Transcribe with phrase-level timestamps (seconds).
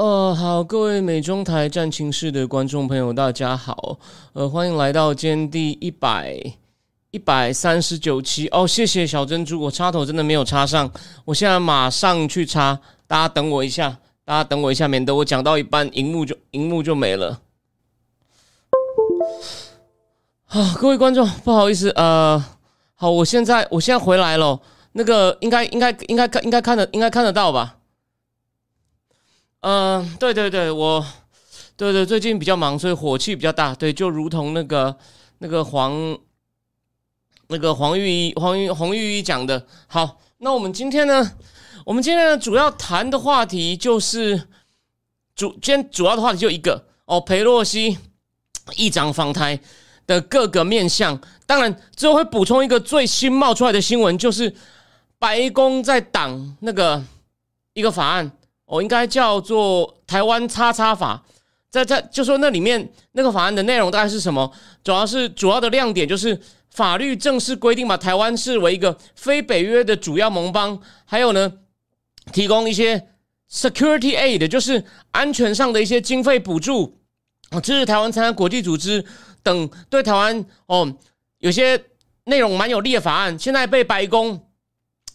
[0.00, 3.98] 呃，好，各位美中台战情室的观众朋友，大家好，
[4.32, 6.42] 呃，欢迎来到今天第一百
[7.10, 10.90] 一百三十九期哦，谢谢小珍珠，我插头真的没有插上，
[11.26, 17.38] 我现在马上去插，大家等我一下，大家等我一下，免得我讲到一半，荧幕就荧幕就没了。
[20.46, 22.42] 好，各位观众，不好意思，呃，
[22.94, 24.58] 好，我现在我现在回来了，
[24.92, 27.76] 那个应该应该应该看应该看得应该看得到吧？
[29.60, 31.04] 嗯，对对对，我
[31.76, 33.74] 对对最近比较忙，所以火气比较大。
[33.74, 34.96] 对，就如同那个
[35.38, 36.18] 那个黄
[37.48, 39.66] 那个黄玉一黄玉黄玉一讲的。
[39.86, 41.32] 好，那我们今天呢，
[41.84, 44.48] 我们今天呢主要谈的话题就是
[45.34, 47.98] 主今天主要的话题就一个哦，裴洛西
[48.76, 49.60] 议长访台
[50.06, 51.20] 的各个面向。
[51.44, 54.54] 当然，之后会补充一个最新冒出来的新闻，就是
[55.18, 57.04] 白宫在挡那个
[57.74, 58.32] 一个法案。
[58.70, 61.24] 我应该叫做台湾叉叉法，
[61.68, 64.52] 在在就说那里面那个法案的内容大概是什么？
[64.84, 66.40] 主要是主要的亮点就是
[66.70, 71.52] 法律正式规定把台湾视为一个非北约的主要盟邦，还有呢
[72.32, 73.08] 提供一些
[73.50, 76.96] security aid，就是安全上的一些经费补助，
[77.60, 79.04] 支持台湾参加国际组织
[79.42, 80.96] 等，对台湾哦
[81.38, 81.86] 有些
[82.26, 84.46] 内容蛮有利的法案，现在被白宫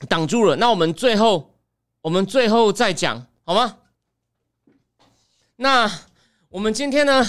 [0.09, 0.57] 挡住了。
[0.57, 1.53] 那我们最后
[2.01, 3.25] 我们最后再讲。
[3.47, 3.77] 好吗？
[5.57, 5.89] 那
[6.49, 7.23] 我们今天呢？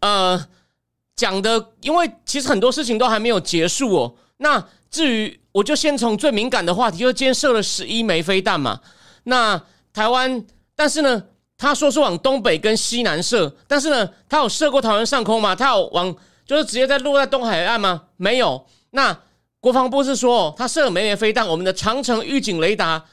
[0.00, 0.48] 呃，
[1.14, 4.16] 讲的，因为其实很多事情都还没有结束哦。
[4.38, 8.80] 那至于，我就先从最敏感的话题，就是今天射了十一枚飞弹嘛。
[9.22, 9.62] 那
[9.92, 10.44] 台湾，
[10.74, 11.22] 但是呢，
[11.56, 15.54] 他说是往东北跟西南射，但是呢，他有射过台湾上空吗？
[15.54, 16.12] 他有往，
[16.44, 18.08] 就是直接在落在东海岸吗？
[18.16, 18.66] 没有。
[18.90, 19.16] 那
[19.60, 23.04] 国防部是说，他射了枚枚飞弹，我们的长城预警雷达。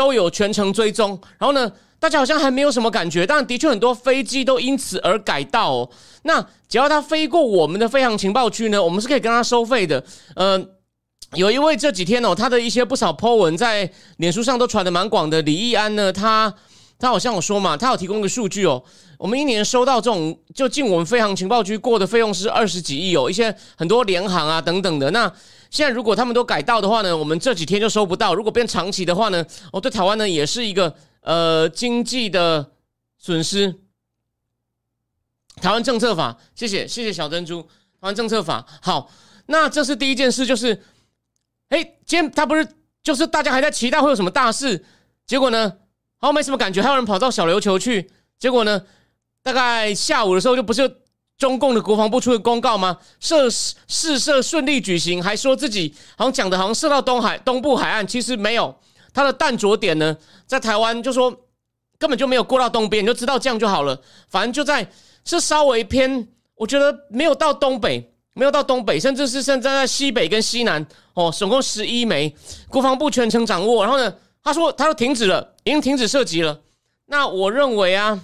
[0.00, 5.90] 都有全程追踪，然后呢，大家好像还没有什么感觉，但的确很多飞机都因此而改道哦。
[6.22, 6.40] 那
[6.70, 10.02] 只要它飞过我们的飞行情报区呢，我们是可以跟它收费的。
[10.36, 10.66] 嗯，
[11.34, 16.54] 有一位这几天哦，他的一些不少 po 文在脸书上都传的蛮广的，李易安呢，他
[16.98, 18.82] 他好像有说嘛，他有提供个数据哦，
[19.18, 25.30] 我们一年收到这种就进我们飞行情报区过的费用是二十几亿哦，一些很多联航啊等等的那。
[25.70, 28.34] 现在如果他们都改道的话呢，我们这几天就收不到。
[28.34, 32.72] 如果变长期的话呢，哦，对台湾呢也是一个呃经济的
[33.16, 33.72] 损失。
[35.56, 37.62] 台湾政策法，谢谢谢谢小珍珠。
[37.62, 37.68] 台
[38.00, 39.10] 湾政策法，好，
[39.46, 40.82] 那这是第一件事，就是，
[41.68, 42.66] 哎，今天他不是
[43.02, 44.84] 就是大家还在期待会有什么大事，
[45.24, 45.70] 结果呢，
[46.16, 48.84] 好像没什么感觉，还有人跑到小琉球去，结果呢，
[49.42, 50.96] 大概下午的时候就不是。
[51.40, 52.98] 中共的国防部出的公告吗？
[53.18, 58.76] 射试射顺利举行，还说自己好像讲的好像射到东海东部海岸，其实没有。
[59.14, 60.14] 他的弹着点呢，
[60.46, 61.34] 在台湾，就说
[61.98, 63.98] 根本就没有过到东边，你就知道这样就好了。
[64.28, 64.86] 反正就在
[65.24, 72.36] 是稍微偏，我觉得没有到东北，没有到东北，甚至是现在在西北跟西南哦，总共十一枚，
[72.68, 73.82] 国防部全程掌握。
[73.82, 74.14] 然后呢，
[74.44, 76.60] 他说他说停止了，已经停止射击了。
[77.06, 78.20] 那我认为啊。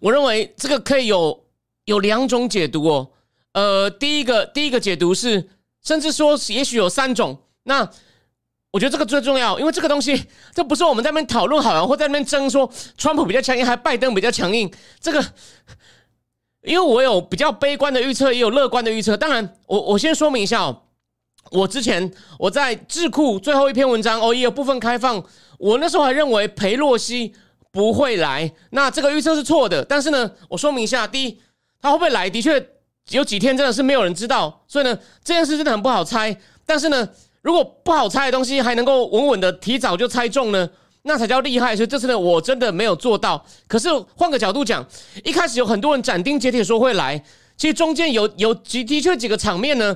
[0.00, 1.44] 我认为这个可以有
[1.84, 3.08] 有两种解读哦，
[3.52, 5.48] 呃，第一个第一个解读是，
[5.82, 7.38] 甚至说也许有三种。
[7.62, 7.88] 那
[8.72, 10.24] 我觉得这个最重要，因为这个东西，
[10.54, 14.70] 这不是我们在那边讨论好了，或在那边争说川普比较强硬，还拜登比较强硬。
[15.00, 15.24] 这个，
[16.62, 19.16] 因为我有比较悲观的预测，也有乐观的预测。
[19.16, 20.82] 当然，我我先说明一下哦，
[21.50, 25.24] 我之前我在智库最后一篇文章哦，也有部分开放。
[25.58, 27.34] 我那时候还认为裴洛西。
[27.76, 29.84] 不会来，那这个预测是错的。
[29.84, 31.38] 但是呢，我说明一下，第一，
[31.78, 32.66] 他会不会来，的确
[33.10, 36.34] 有几天真的是没有人知道，所以呢，这件事真的很不好猜。
[36.64, 37.06] 但是呢，
[37.42, 40.66] 如果不好猜的东西还能够稳稳的提早就猜中呢，
[41.02, 41.76] 那才叫厉害。
[41.76, 43.44] 所以这次呢，我真的没有做到。
[43.68, 44.82] 可是换个角度讲，
[45.22, 47.22] 一开始有很多人斩钉截铁说会来，
[47.58, 49.94] 其实中间有有几的确几个场面呢，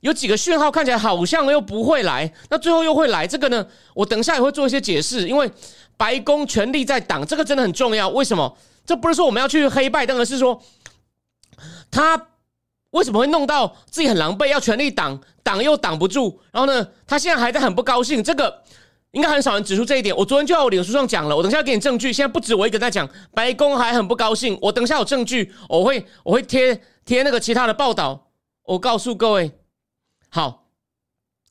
[0.00, 3.26] 有几个讯号看起来好像又不会来，那最后又会来。
[3.26, 5.50] 这个呢，我等一下也会做一些解释，因为。
[6.00, 8.08] 白宫全力在挡，这个真的很重要。
[8.08, 8.56] 为什么？
[8.86, 10.58] 这不是说我们要去黑拜登，而是说
[11.90, 12.28] 他
[12.92, 16.40] 为什么会弄到自己很狼狈，要全力挡，挡又挡不住。
[16.52, 18.24] 然后呢，他现在还在很不高兴。
[18.24, 18.62] 这个
[19.10, 20.16] 应该很少人指出这一点。
[20.16, 22.10] 我昨天就在我脸书上讲了，我等一下给你证据。
[22.10, 24.58] 现在不止我一个在讲，白宫还很不高兴。
[24.62, 28.28] 我等一下有证据，我会我会贴贴那个其他的报道。
[28.64, 29.52] 我告诉各位，
[30.30, 30.68] 好，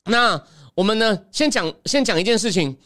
[0.05, 0.43] 那
[0.73, 2.77] 我们呢，先讲先讲一件事情，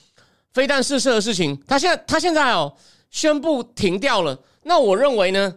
[0.52, 1.64] 飞弹试射的事情。
[1.68, 2.76] 他现在他现在哦
[3.10, 4.44] 宣布停掉了。
[4.64, 5.56] 那我认为呢，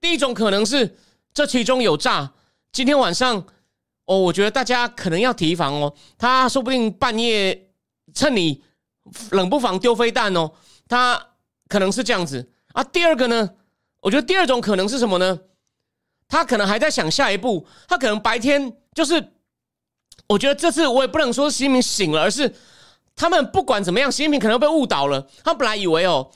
[0.00, 0.96] 第一种可能是
[1.32, 2.32] 这其中有诈。
[2.72, 3.46] 今天晚上
[4.06, 7.66] 哦，我觉得大家可能要提防哦，他说不定半夜。
[8.14, 8.64] 趁你
[9.32, 10.50] 冷不防丢飞弹哦，
[10.88, 11.22] 他
[11.68, 12.82] 可能是这样子啊。
[12.82, 13.50] 第二个呢，
[14.00, 15.38] 我觉得第二种可能是什么呢？
[16.28, 19.32] 他可能还在想下一步，他可能白天就是，
[20.28, 22.54] 我觉得这次我也不能说习近平醒了，而是
[23.16, 25.26] 他们不管怎么样，习近平可能被误导了。
[25.42, 26.30] 他本来以为哦，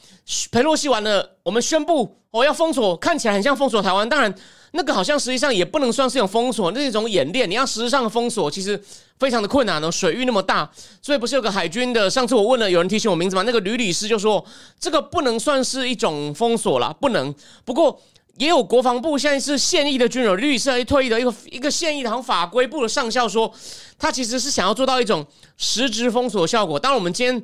[0.50, 4.34] 裴洛西完了，我们宣布哦要封锁，看起来很像封锁台湾，当然。
[4.74, 7.46] 那个好像实际上也不能算是一种封锁，那是一种演练。
[7.46, 8.82] 你要实质上的封锁，其实
[9.18, 9.90] 非常的困难哦。
[9.90, 10.66] 水域那么大，
[11.02, 12.08] 所以不是有个海军的？
[12.08, 13.42] 上次我问了，有人提醒我名字吗？
[13.42, 14.42] 那个吕理师就说，
[14.80, 17.34] 这个不能算是一种封锁了，不能。
[17.66, 18.00] 不过
[18.37, 23.52] 也有国防部现在是现役的军人，绿色一退役的一个一个现役的，好像法规部的上校说，
[23.99, 25.26] 他其实是想要做到一种
[25.56, 26.79] 实质封锁效果。
[26.79, 27.43] 当然，我们今天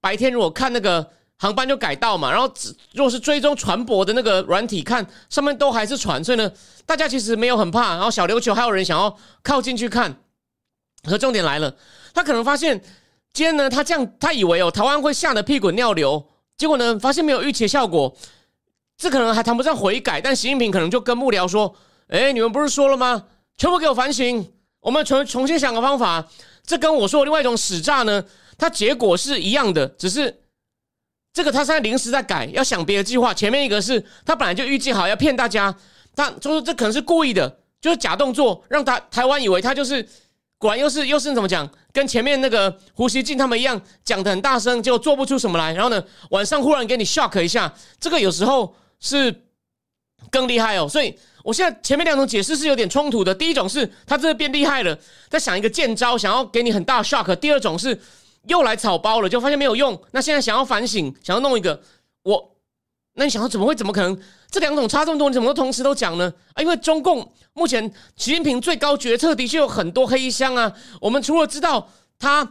[0.00, 1.10] 白天如果看那个。
[1.42, 2.52] 航班就改道嘛，然后
[2.92, 6.52] 如果是追踪船舶的那个软体，看上面都还是船，所以呢，
[6.84, 7.94] 大家其实没有很怕。
[7.94, 10.14] 然后小琉球还有人想要靠近去看，
[11.02, 11.74] 可重点来了，
[12.12, 12.78] 他可能发现
[13.32, 16.22] 今天呢，他这样他以为哦，台湾会吓得屁滚尿流，
[16.58, 18.14] 结果呢，发现没有预期的效果，
[19.00, 21.74] 这可能还谈不上悔改，但习近平可能就跟幕僚说
[22.08, 23.24] ：“哎，你们不是说了吗？
[23.56, 24.46] 全部给我反省，
[24.80, 26.28] 我们重重新想个方法。”
[26.62, 28.22] 这跟我说另外一种使诈呢，
[28.58, 30.42] 它结果是一样的，只是。
[31.32, 33.32] 这个他现在临时在改，要想别的计划。
[33.32, 35.74] 前面一个是他本来就预计好要骗大家，
[36.14, 40.06] 他就是这可能是故意的，就是假动作，让他台湾以为他就是
[40.58, 45.72] 果然又是又是怎么讲，跟前面那个胡锡进他们一样讲的很大声，结果做不出什么来。
[45.72, 49.34] 然后呢，晚上忽然给你 shock 一下，这个有时候是
[50.30, 50.88] 更厉害哦。
[50.88, 53.34] 所以我现在前面两种解释是有点冲突的。
[53.34, 54.96] 第一种是他这变厉害了，
[55.28, 57.34] 在想一个剑招，想要给你很大的 shock。
[57.36, 58.00] 第二种是。
[58.48, 60.00] 又来草包了，就发现没有用。
[60.12, 61.78] 那现在想要反省，想要弄一个
[62.22, 62.56] 我，
[63.12, 64.18] 那你想要怎么会怎么可能？
[64.50, 66.32] 这两种差这么多，你怎么同时都讲呢？
[66.54, 67.86] 啊，因为中共目前
[68.16, 70.72] 习近平最高决策的确有很多黑箱啊。
[71.02, 71.86] 我们除了知道
[72.18, 72.50] 他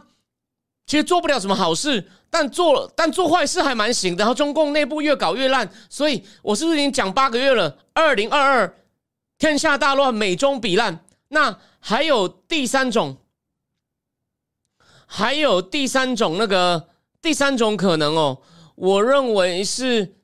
[0.86, 4.22] 其实做不了什么好事，但做但做坏事还蛮行的。
[4.22, 7.78] 然后中共内部越搞越烂，所以我是不是已经讲八个月了？
[7.92, 8.76] 二零二二
[9.38, 11.04] 天下大乱，美中比烂。
[11.28, 13.18] 那还有第三种。
[15.12, 16.88] 还有第三种那个
[17.20, 18.42] 第三种可能哦，
[18.76, 20.14] 我认为是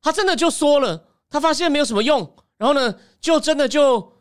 [0.00, 4.12] 他真的就说了，他发现没有什么用，然后呢，就真的就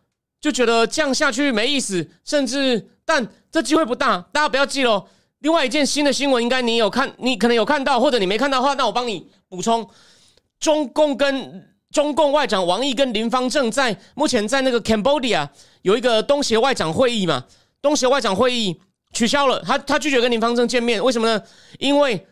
[0.41, 5.07] 就觉得这样下去没意思，甚至但这机会不大，大家不要记喽。
[5.43, 9.87] 另外一件新的新闻，应该你有看，你可能有看到，或者你没看到的话，那我帮你补充。
[10.57, 15.49] 中共跟中共外长王毅跟林方正在目前在那个 Cambodia
[15.81, 17.45] 有一个东协外长会议嘛，
[17.81, 18.79] 东协外长会议。
[19.13, 21.43] 取消了，他他拒绝跟林方正见面，为什么呢？
[21.77, 22.25] 因为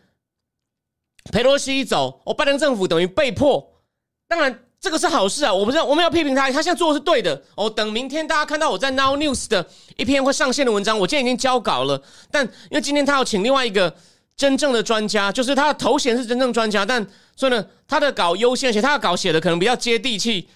[1.31, 3.84] 佩洛西一走，我，拜登政府等于被迫。
[4.28, 7.39] 当然，这个是好事啊，我不是我们要批评他，他现在做的是对的。
[7.56, 9.63] 哦，等明天大家看到我在 Now News 的
[9.95, 12.01] 一篇会上线的文章，我今天已经交稿了。
[12.31, 13.95] 但因为今天他要请另外一个
[14.36, 17.06] 真正的专家，就是他的头衔是真正专家，但
[17.36, 20.50] 所以呢，他的稿优先写，他的稿写的可能比较接地气，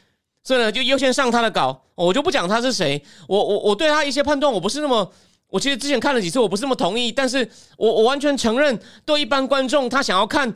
[0.43, 1.83] 所以呢，就优先上他的稿。
[1.93, 5.11] 我就不讲他是谁，我我我对他一些判断，我不是那么。
[5.47, 7.47] 我其实之前看了几次，我不是那么同意，但是
[7.77, 10.51] 我我完全承认，对一般观众他想要看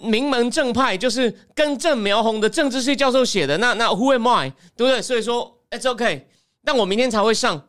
[0.00, 4.50] 名门正派，就是根正苗红的政治系教授写的，那那 Who am I？
[4.76, 5.02] 对不对？
[5.02, 6.26] 所以说 It's OK，
[6.64, 7.68] 但我明天才会上。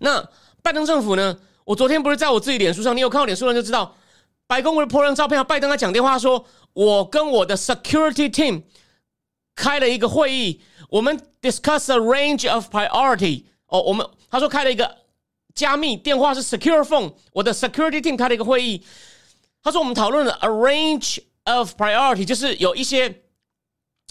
[0.00, 0.28] 那
[0.62, 1.38] 拜登政府呢？
[1.64, 3.96] 我昨天不是在我自己脸书上，你有看我脸书上就知道，
[4.46, 8.62] 白宫不是破张照片，拜登他讲电话说，我跟我的 Security Team
[9.54, 13.44] 开了一个会议，我们 discuss a range of priority。
[13.66, 14.96] 哦，我们他说开了一个。
[15.54, 18.80] 加密电话是 secure phone，我的 security team 开了一个会议，
[19.62, 23.22] 他说我们讨论了 a range of priority，就是有一些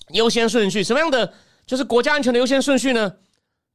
[0.10, 1.34] 优先顺序，什么样的
[1.66, 3.14] 就是国家安全的优先顺序呢？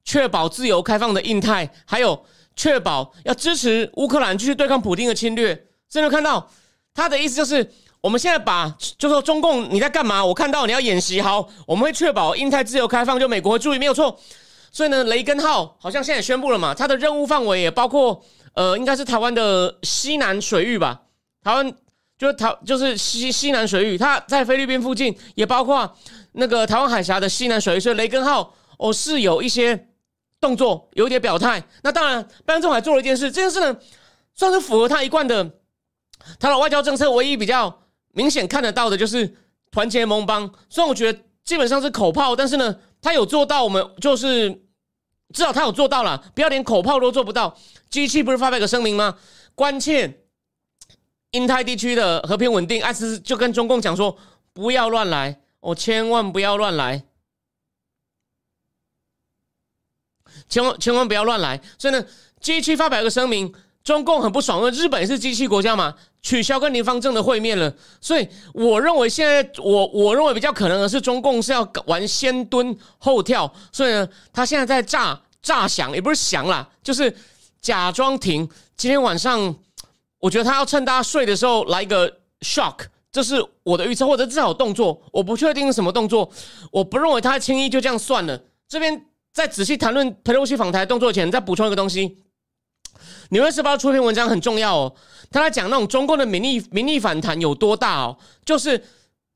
[0.04, 2.24] 确保自由开放的印太，还有
[2.56, 5.68] 确保要支持乌克兰继续对抗普京的侵略。
[5.88, 6.50] 真的看到
[6.92, 10.24] 他的意思就是，我们现在把就说中共你在干嘛？
[10.24, 14.18] 我看到你要演习，好，我们会确保印太自由开放，就美国会注意，没有错。
[14.72, 18.24] 所以呢，雷根号好像现在宣布了嘛，它的任务范围也包括，
[18.54, 21.02] 呃，应该是台湾的西南水域吧。
[21.42, 21.74] 台湾
[22.18, 25.92] 就是台就是西西南水域，它在菲律宾附近，也包括
[26.32, 27.80] 那个台湾海峡的西南水域。
[27.80, 29.88] 所以雷根号哦是有一些
[30.40, 31.62] 动作，有点表态。
[31.82, 33.76] 那当然，拜登还做了一件事，这件事呢，
[34.34, 35.58] 算是符合他一贯的
[36.38, 37.10] 他的外交政策。
[37.10, 37.82] 唯一比较
[38.12, 39.34] 明显看得到的就是
[39.70, 40.48] 团结盟邦。
[40.68, 43.64] 虽然我觉得基本上是口炮，但是呢，他有做到。
[43.64, 44.48] 我们就是
[45.32, 47.56] 至少他有做到了，不要连口炮都做不到。
[47.90, 49.16] 机器不是发表个声明吗？
[49.54, 50.21] 关切
[51.32, 54.16] 印太地区的和平稳定，艾斯就跟中共讲说，
[54.54, 57.02] 不要乱来，哦，千万不要乱来。
[60.48, 61.60] 千万千万不要乱来！
[61.78, 62.04] 所以呢
[62.40, 63.52] ，G 七发表一个声明，
[63.84, 67.72] 中共很不爽，因为日本是机器国家嘛，取消跟林方正的会面了。
[68.00, 73.50] 所以我认为现在我我认为比较可能的是，中共是要玩先蹲后跳。
[73.70, 77.14] 所以呢，他现在在炸炸响，也不是响啦，就是
[77.60, 78.48] 假装停。
[78.76, 79.54] 今天晚上，
[80.22, 82.10] 我觉得他要趁大家睡的时候来一个
[82.40, 86.30] shock，这是我的预测，或者至少动作，我不确定是什么动作。
[86.70, 88.42] 我不认为他轻易就这样算了。
[88.66, 89.04] 这边。
[89.34, 92.06] 在仔细谈论佩洛西访台动作前，再补充一个东西，
[93.30, 94.94] 《纽约时报》出篇文章很重要哦。
[95.30, 98.84] 他在讲那种中共的民意民意反弹有多大哦，就是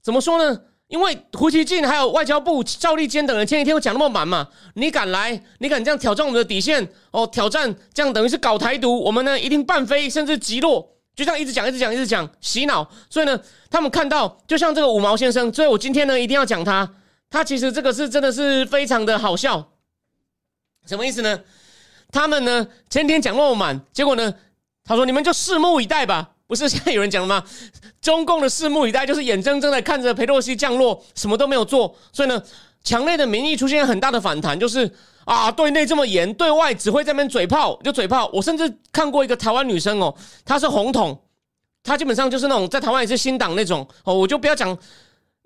[0.03, 0.61] 怎么说呢？
[0.89, 7.27] 因为胡锡进还有外交部赵立坚等人前几天又讲那么满嘛，你敢来，你敢这样挑战我们的底线哦？
[7.27, 12.89] 挑战这样等于是搞台独，我们呢一定半飞甚至击落，就这样一直讲一直讲一直讲洗脑。
[13.11, 13.37] 所以呢，
[13.69, 16.89] 他们看到就像这个五毛先生，所以我今天呢一定要讲他，
[17.29, 19.73] 他其实这个是真的是非常的好笑。
[20.87, 21.41] 什么意思呢？
[22.13, 24.33] 他们呢前天讲那么满，结果呢，
[24.85, 26.36] 他说你们就拭目以待吧。
[26.47, 27.45] 不是现在有人讲了吗？
[28.01, 31.95] 中共的拭目以待就是眼睁睁的看着佩洛西降落，什么都没有做。
[32.13, 32.43] 所以呢，
[32.85, 34.91] 强烈的民意出现很大的反弹，就是
[35.25, 38.31] 啊，对内这么严，对外只会在那边嘴炮，就嘴炮。
[38.33, 41.21] 我甚至看过一个台湾女生哦，她是红统，
[41.83, 44.77] 她基本上就是那种在台湾也是新党那种哦，我就不要讲。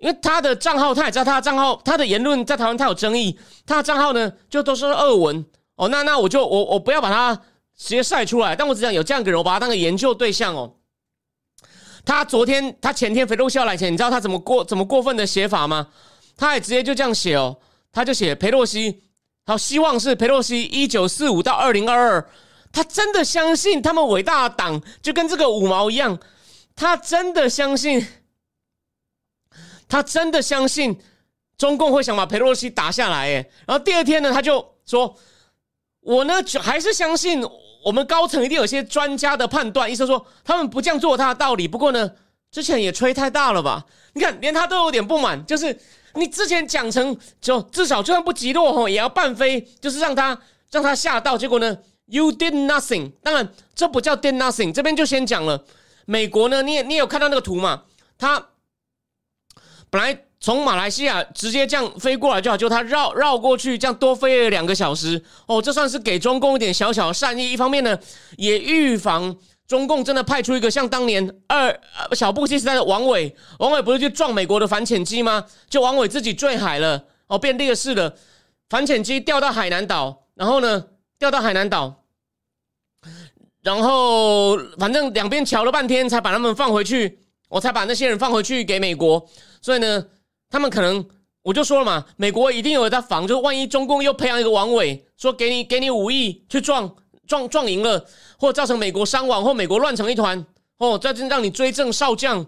[0.02, 5.44] 因为他的账号，他也知道他的账号，他的言论在台湾他有争议，他的账号呢就都是恶文
[5.76, 5.88] 哦。
[5.88, 7.34] 那那我就我我不要把他
[7.76, 10.74] 直接晒出来，但我只想有这样一个人，我把他当个研究对象哦。
[12.10, 15.86] 他昨天他前天肥肉笑来前，你知道他怎么过怎么过分的写法吗？
[16.36, 17.56] 他也直接就这样写哦，
[17.92, 19.04] 他就写裴洛西，
[19.46, 22.30] 好希望是裴洛西一九四五到二零二二，
[22.72, 26.18] 他真的相信他们伟大的党就跟这个五毛一样，
[26.74, 28.04] 他真的相信。
[29.88, 31.00] 他真的相信
[31.58, 35.16] 中共会想把佩洛西打下来，哎，然后第二天呢，他就说
[36.02, 37.40] ：“我呢，就还是相信
[37.84, 41.66] 我们高层一定有些专家的判断，意思说他们不这样做他的道理。
[41.66, 42.10] 不过呢，
[42.50, 43.84] 之前也吹太大了吧？
[44.14, 45.78] 你看，连他都有点不满，就是
[46.14, 50.38] 你之前讲成就至少就算不击落吼，也要半飞，就是让他
[50.70, 51.38] 让他吓到。
[51.38, 53.12] 结果呢，You did nothing。
[53.22, 54.72] 当然，这不叫 did nothing。
[54.72, 55.64] 这边就先讲了，
[56.06, 57.84] 美国呢，你也你有看到那个图嘛？
[58.18, 58.48] 他。
[59.92, 65.60] 本来从马来西亚直接这样飞过来就好，就他绕绕过去，这样多飞了两个小时哦。
[65.60, 67.52] 这算是给中共一点小小的善意。
[67.52, 67.98] 一方面呢，
[68.38, 69.36] 也预防
[69.68, 71.78] 中共真的派出一个像当年二
[72.12, 75.44] 小布希时代的王伟，王伟不是去撞美国的反潜机吗？
[75.68, 78.16] 就王伟自己坠海了哦，变烈士了。
[78.70, 80.86] 反潜机掉到海南岛，然后呢，
[81.18, 82.02] 掉到海南岛，
[83.62, 87.18] 然后反正两边瞧了半天，才把他们放回去。
[87.50, 89.28] 我才把那些人放回去给美国，
[89.60, 90.06] 所以呢，
[90.50, 91.02] 他们可能
[91.42, 96.94] 我就说了嘛，美国一定有在防，就是万一中共又培养一个王伟，说给你给你五亿去撞
[97.26, 98.04] 撞撞赢了，
[98.36, 100.44] 或造成美国伤亡，或美国乱成一团，
[100.78, 102.44] 哦，再让你追赠少将，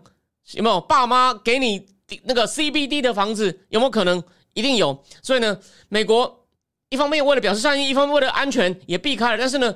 [0.55, 0.81] 有没有？
[0.81, 1.87] 爸妈给你
[2.25, 4.23] 那个 CBD 的房子，有没有可能？
[4.55, 5.03] 一定有。
[5.23, 5.57] 所以呢，
[5.89, 6.45] 美国
[6.91, 9.39] 一方面为了表示善意，一方面为了安全也避开了。
[9.39, 9.75] 但是呢，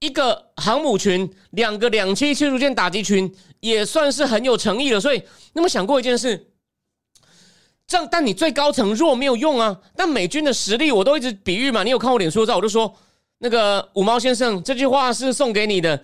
[0.00, 3.32] 一个航母群，两个两栖驱逐舰打击群。
[3.60, 6.48] 也算是很有诚意了，所以那么想过一件事，
[7.92, 9.78] 这样但你最高层弱没有用啊。
[9.94, 12.90] 但美军的实力我都一直比喻嘛，你有看我脸书照，我就说
[13.40, 16.02] 那个五毛先生这句话是送给你的。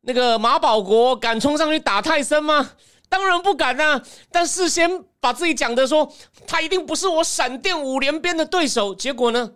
[0.00, 2.70] 那个马保国敢冲上去打泰森吗？
[3.10, 4.02] 当然不敢啊。
[4.32, 6.10] 但事先把自己讲的说
[6.46, 9.52] 他一定不是我闪电五连鞭的对手，结果呢，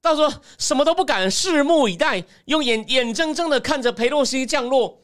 [0.00, 5.00] 到时候什么都不敢，拭目以待，用眼眼睁睁的看着佩洛西降落。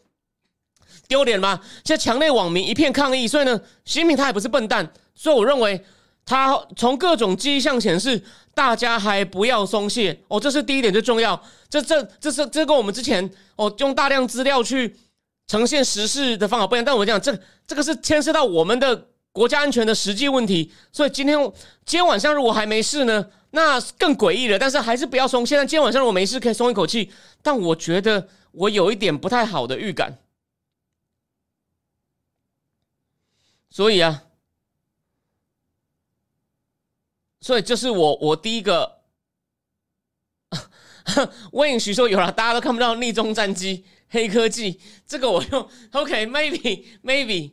[1.08, 1.60] 丢脸吗？
[1.84, 5.80] 现在墙内网民一片抗议，所以呢，习近平他也不是笨蛋，所以我认为
[6.26, 8.21] 他从各种迹象显示，
[8.52, 11.40] 大家还不要松懈哦，这是第一点最重要。
[11.71, 14.97] 这这这是这跟我们之前哦用大量资料去
[15.47, 16.85] 呈现时事的方法不一样。
[16.85, 21.38] 但我讲这这个是牵涉到我们的国家安全的实际问题，所以今天
[21.85, 24.59] 今天晚上如果还没事呢，那更诡异了。
[24.59, 25.56] 但是还是不要松懈。
[25.56, 27.12] 但今天晚上如果没事，可以松一口气。
[27.40, 30.18] 但我觉得我有一点不太好的预感。
[33.71, 34.25] 所以啊，
[37.47, 39.03] 所以这是我我第一个
[41.53, 47.53] 魏颖许说有了，大家都看不到逆中战机，黑科技，这个我用 OK，maybe maybe。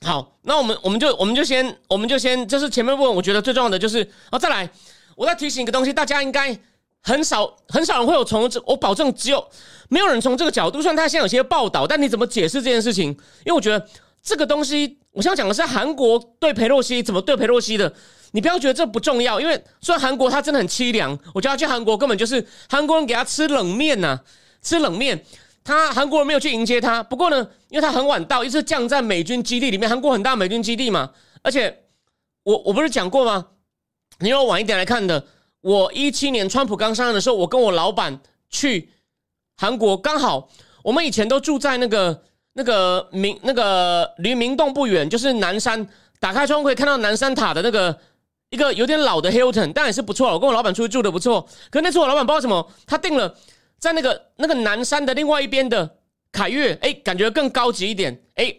[0.00, 4.70] 好，那我们我们就我们就先我们就先，这是前面部分，我觉得最重要的就是，哦，再来，
[5.16, 6.58] 我再提醒一个东西，大家应该
[7.02, 9.46] 很少很少人会有从这，我保证只有
[9.90, 13.10] 没有人从这个角度，虽然他现在有些报道，但你怎么解释这件事情？
[13.10, 13.86] 因为我觉得
[14.24, 17.94] 这个东西，我想讲的是韩国对裴洛西怎么对裴洛西的。
[18.32, 24.18] 你不要觉得这不重要，因为虽然韩国他真的很凄凉，我叫他去韩国根本就是韩国人给他吃冷面呐，
[24.62, 25.24] 吃冷面。
[25.62, 31.10] 他韩国人没有去迎接他，不过呢，因为他很晚到，一直降在美军基地里面，韩国很大美军基地嘛。
[31.42, 31.84] 而且
[32.42, 33.46] 我我不是讲过吗？
[34.18, 35.26] 你要晚一点来看的。
[35.60, 38.90] 我一七年川普刚上任的时候，我跟我老板去
[39.56, 40.50] 韩国，刚好
[40.82, 45.86] 我们以前都住在那个那个明那个离明洞不远，就是南山，
[46.18, 47.96] 打开窗可以看到南山塔的那个。
[48.50, 50.30] 一个有点老的 Hilton，但也是不错。
[50.32, 51.44] 我跟我老板出去住的不错。
[51.70, 53.34] 可那次我老板不知道什么，他订了
[53.80, 55.96] 在那个那个南山的另外一边的
[56.30, 58.16] 凯悦，哎，感觉更高级一点。
[58.36, 58.54] 哎，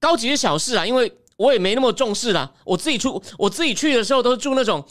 [0.00, 2.50] 高级是小事啊，因为我也没那么重视啦。
[2.64, 4.82] 我自己出我自己去的时候都是住那种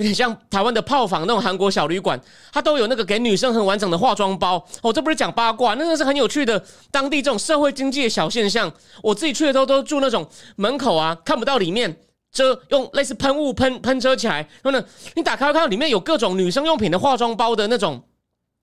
[0.00, 2.18] 有点像台湾的炮房那种韩国小旅馆，
[2.50, 4.56] 它都有那个给女生很完整的化妆包。
[4.80, 8.72] 哦，这不是讲八卦，那个是很有趣的当地这种社会经济的小现象。
[9.02, 10.26] 我自己去的时候都住那种
[10.56, 11.94] 门口啊看不到里面。
[12.32, 14.82] 遮用类似喷雾喷喷遮起来，然后呢，
[15.16, 18.00] 你打开看到里面有各种女生用品的化妆包的那种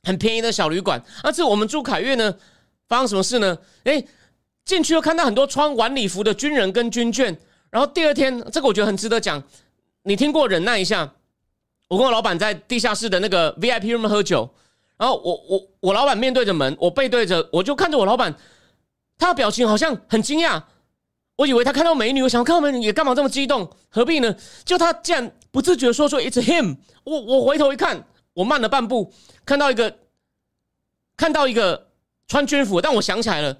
[0.03, 1.03] 很便宜的小旅馆。
[1.21, 2.33] 而且我们住凯悦呢，
[2.87, 3.57] 发生什么事呢？
[3.83, 4.01] 哎，
[4.63, 7.35] 进去又看到很多穿晚礼服的军人跟军眷。
[7.69, 9.43] 然后第二天，这个我觉得很值得讲。
[10.03, 10.47] 你听过？
[10.47, 11.13] 忍耐一下。
[11.87, 14.49] 我跟我老板在地下室的那个 VIP room 喝酒，
[14.97, 18.35] 然后我我我老板面对着门，我背对着，我就看着我老板，
[19.17, 20.61] 他的表情好像很惊讶。
[21.37, 23.69] 我以为他看到美女，我想看到美女也干嘛这么激动？
[23.89, 24.35] 何必呢？
[24.65, 29.13] 就他竟然不自觉说出 "It's him"，我我回头一看，我慢了半步，
[29.45, 29.99] 看到一个
[31.15, 31.89] 看到一个
[32.27, 33.55] 穿军服，但我想起来了，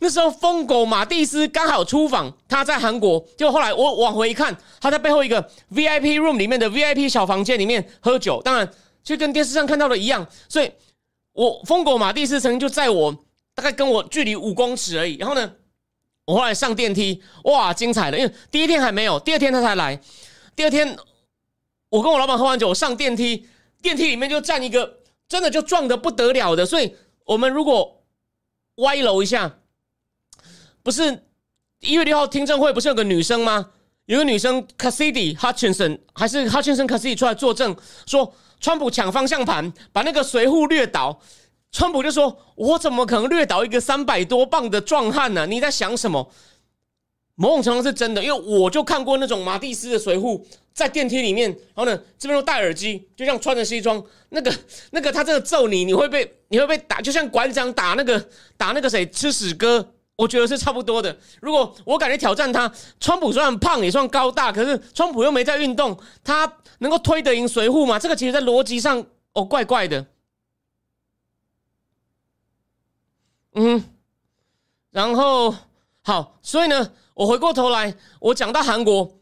[0.00, 3.24] 那时候疯狗马蒂斯刚好出访，他在韩国。
[3.36, 5.42] 就后来我往回一看，他在背后一个
[5.72, 8.68] VIP room 里面的 VIP 小房间里面喝酒，当然
[9.02, 10.26] 就跟电视上看到的一样。
[10.48, 10.70] 所以，
[11.32, 13.16] 我疯狗马蒂斯曾经就在我
[13.54, 15.16] 大概跟我距离五公尺而已。
[15.16, 15.52] 然后呢？
[16.26, 18.16] 我后来上电梯，哇，精彩的！
[18.16, 20.00] 因为第一天还没有，第二天他才来。
[20.54, 20.96] 第二天，
[21.88, 23.48] 我跟我老板喝完酒，上电梯，
[23.82, 26.64] 电梯里面就站一个，真的就壮的不得了的。
[26.64, 28.00] 所以，我们如果
[28.76, 29.58] 歪楼一下，
[30.82, 31.24] 不是
[31.80, 33.70] 一月六号听证会，不是有个女生吗？
[34.06, 41.20] 有个女生 Cassidy Hutchinson 还是 Hutchinson Cassidy 出来作证，说川普抢方向盘，把那个随扈掠倒。
[41.72, 45.46] 川普就说：“我怎么可能掠倒一个三百多磅的壮汉呢？
[45.46, 46.32] 你在想什么？
[47.36, 54.52] 某种程度是真的，因为我就看过那种马蒂斯的随扈在电梯里面，然后呢，这边又戴耳机，就像穿着西装，那个
[54.90, 61.16] 那个他真的揍你，你会被你会被打，就像馆长打那个打那个谁吃屎哥，我觉得是差不多的。
[61.40, 67.98] 如果我敢去挑战他，川普虽然胖也算高大，可是川普又没在运动，他能够推得赢随扈吗？
[67.98, 69.02] 这个其实在逻辑上
[69.32, 70.04] 哦，怪怪的。”
[73.56, 73.82] 嗯，
[74.90, 75.54] 然后
[76.02, 79.18] 好，所以呢，我回过头来，我讲到韩国，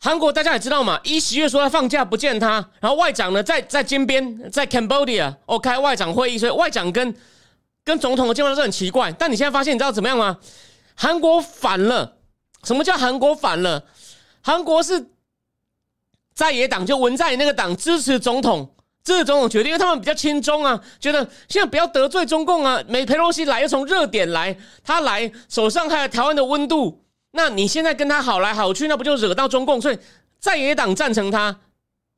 [0.00, 7.14] 韩国大家也知道嘛，一十月说要放假不见他，然后外长呢在在金边，在 Cambodia 哦开外长会议，所以外长跟
[7.88, 9.10] 跟总统的见面是很奇怪。
[9.12, 10.38] 但你现在发现，你知道怎么样吗？
[10.94, 12.18] 韩国反了，
[12.64, 13.82] 什么叫韩国反了？
[14.42, 15.10] 韩国是
[16.34, 18.74] 在野党，就文在寅那个党支持总统。
[19.02, 22.82] 这是总统决定，因为他们比较轻中啊，觉得现在不要得罪中共啊。
[22.86, 29.80] 美佩洛西来又从热点来，他来手上还有台湾的温度，那你现在跟他好来好去，那不就惹到中共？
[29.80, 29.98] 所以
[30.38, 31.58] 在野党赞成他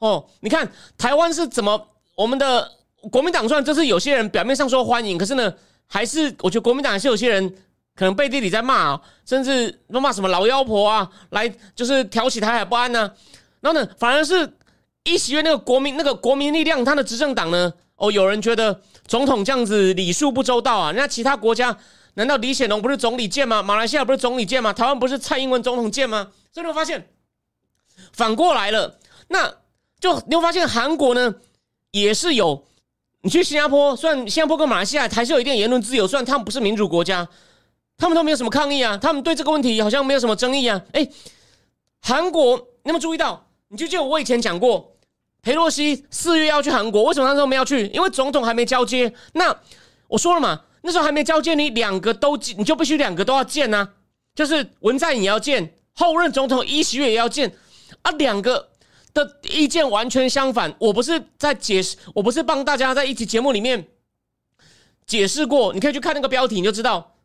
[0.00, 0.26] 哦。
[0.40, 1.87] 你看台湾是怎么？
[2.16, 2.68] 我们的
[3.10, 5.52] 国民党虽然就是有些人表面上说欢迎，可是呢，
[5.86, 7.48] 还是我觉得国民党还是有些人
[7.94, 13.12] 可能背地里在骂啊，甚至都骂什么老妖婆啊，来就是挑起台海不安呢。
[13.60, 14.52] 然后呢，反而是。
[15.02, 17.72] 一喜悦那个国民那个国民力量，他的执政党呢？
[17.96, 20.92] 哦，有人觉得总统这样子礼数不周到啊？
[20.92, 21.74] 人家其他国家
[22.14, 23.62] 难道李显龙不是总理见吗？
[23.62, 24.74] 马来西亚不是总理见吗？
[24.74, 26.30] 台湾不是蔡英文总统见吗？
[26.52, 27.08] 所以你会发现
[28.12, 28.98] 反过来了。
[29.28, 29.50] 那
[29.98, 31.34] 就你会发现韩国呢
[31.92, 32.62] 也是有，
[33.22, 37.28] 你去新加坡，虽然新加坡跟马来西亚还是有一定言论自由，虽然他们不是民主国家，
[37.98, 40.80] 他们都没有什么抗议啊，他们对这个问题好像没有什么争议啊。
[40.92, 41.06] 哎，
[42.00, 43.46] 韩国你有没有注意到？
[43.68, 44.96] 你就记得我以前讲过，
[45.42, 47.87] 裴洛西四月要去韩国，为什么那时候没有去？
[47.88, 49.12] 因为总统还没交接。
[49.35, 49.54] 那
[50.09, 53.90] 我说了嘛，那时候还没交接，你两个都你就必须两个都要见呐。
[54.35, 57.52] 就是文在寅也要见，后任总统尹锡悦也要见
[58.00, 58.11] 啊。
[58.12, 58.69] 两个
[59.12, 60.74] 的意见完全相反。
[60.78, 63.88] 我不是在解释，我不是帮大家在一集节目里面
[65.06, 67.16] 解释过，你可以去看那个标题，你就知道，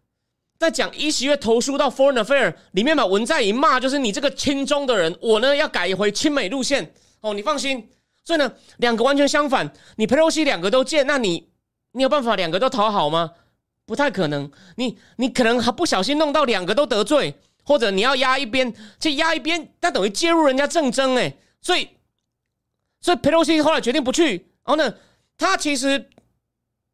[0.58, 7.90] 在讲一喜月投书到 Foreign Affair 里面把文在寅骂就是你这个亲中的人，我呢要改回亲美路线哦，你放心。
[8.24, 11.50] 所以呢，两个完全相反，你佩洛西两个都见，那你
[11.92, 13.32] 你有办法两个都讨好吗？
[13.86, 14.52] 不太可能。
[14.78, 17.36] 你你可能还不小心弄到两个都得罪。
[17.68, 21.36] 或者你要压一边，这压一边，那等于介入人家政争哎，
[21.66, 21.90] 所以，
[23.02, 24.34] 所以佩洛西后来决定不去。
[24.64, 24.94] 然后呢，
[25.36, 26.08] 他其实，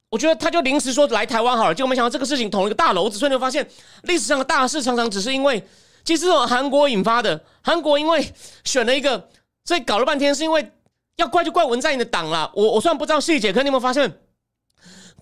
[0.09, 3.19] 我觉得他就临时说来台湾好了，结果没想到这个事情捅了一个大篓子。
[3.19, 3.67] 所以你发现
[4.03, 5.61] 历史上的大事常常只是因为，
[6.05, 7.43] 其实是韩国引发的。
[7.61, 8.25] 韩国因为
[8.63, 9.29] 选了一个，
[9.65, 10.71] 所以搞了半天是因为
[11.17, 12.49] 要怪就怪文在寅的党啦。
[12.55, 14.09] 我我虽然不知道细节，可是你有没有发现？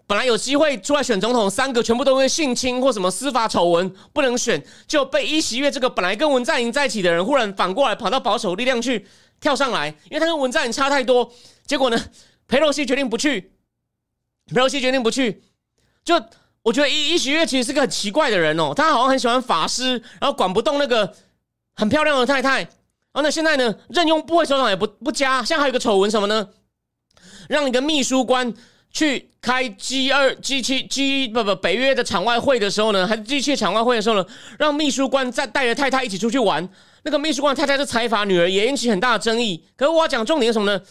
[0.06, 9.06] 本来有机会出来选总统，三个全部都因为性侵或什么司法丑闻不能选，就被一席月这个本来跟文在寅在一起的人，忽然反过来跑到保守力量去
[9.40, 11.32] 跳上来，因为他跟文在寅差太多。
[11.66, 11.98] 结果呢，
[12.48, 13.52] 佩洛西决定不去，
[14.48, 15.44] 佩洛西决定不去。
[16.04, 16.16] 就
[16.62, 21.16] 我觉得一一许月其实是个很奇怪的人哦，他好像很喜欢法师，然后管不动那个
[21.76, 22.60] 很漂亮的太太。
[22.60, 22.70] 然
[23.14, 26.50] 后呢，现在呢，任用部会首长也不不加，现在还有个丑闻什么呢？
[27.48, 28.54] 让一个秘书官。
[28.92, 34.26] 去开 G 二 G 七 G 不不北约的场外会的时候呢，还是 G 七场外会的时候呢，
[34.58, 36.68] 让秘书官再带着太太一起出去玩。
[37.04, 39.64] 那个秘书官太太是财阀女儿，也引起很大的争议。
[39.76, 40.82] 可是我要讲重点是什么呢？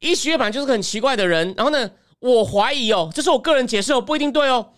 [0.00, 1.54] 一徐月本来就是个很奇怪的人。
[1.56, 4.72] 然后呢，我怀疑哦，这是我个人解释哦，不一定对哦。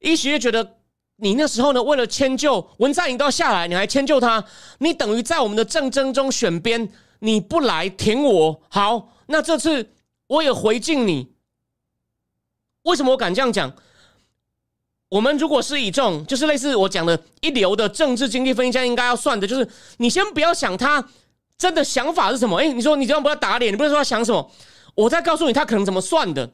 [0.00, 0.78] 一徐月觉得
[1.16, 4.44] 你那时候呢，为了迁就文在寅都要下来，你还迁就他，
[4.78, 6.88] 你等于在我们的政争中选边，
[7.20, 8.62] 你不来挺我。
[8.68, 9.92] 好，那这次
[10.26, 11.32] 我也回敬你。
[12.82, 13.72] 为什么我敢这样讲？
[15.12, 21.06] 我们如果是以这种，就是类似我讲的一流的政治经济分析家应该要算的，就是你先不要想他
[21.58, 22.56] 真的想法是什么。
[22.56, 24.50] 哎，你说你这样不要打脸，你不能说他想什么。
[24.94, 26.46] 我再告诉你，他可能怎么算的。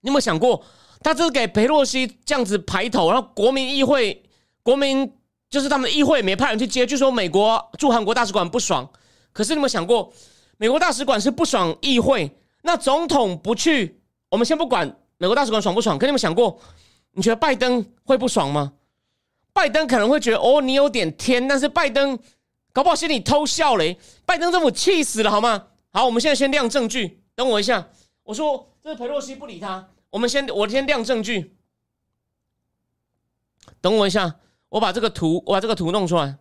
[0.00, 0.64] 你有没有想过，
[1.02, 4.22] 他这是给裴洛西这样子排头，然后国民议会、
[4.62, 5.12] 国民
[5.50, 8.88] 就是他们的议会没派人去接，就说美国驻韩国大使馆不爽。
[9.34, 10.10] 可是你有没有想过，
[10.56, 14.00] 美国大使馆是不爽议会，那总统不去，
[14.30, 14.96] 我们先不管。
[15.18, 15.98] 美国大使馆爽不爽？
[15.98, 16.58] 可你有没有想过，
[17.12, 18.72] 你觉得拜登会不爽吗？
[19.52, 22.18] 拜登可能会觉得哦，你有点天，但是拜登
[22.72, 23.98] 搞不好心里偷笑嘞。
[24.24, 25.68] 拜登政府气死了，好吗？
[25.90, 27.22] 好，我们现在先亮证据。
[27.34, 27.86] 等我一下，
[28.22, 29.86] 我说这是佩洛西不理他。
[30.08, 31.54] 我们先，我先亮证据。
[33.82, 34.36] 等我一下，
[34.70, 36.38] 我把这个图，我把这个图弄出来。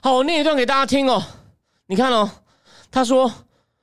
[0.00, 1.20] 好，我念一段给大家听哦。
[1.86, 2.30] 你看哦，
[2.90, 3.32] 他说。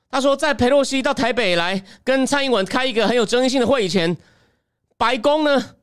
[0.10, 4.16] 他说，在佩洛西到台北来跟蔡英文开一个很有争议性的会以前，
[4.98, 5.76] 白宫呢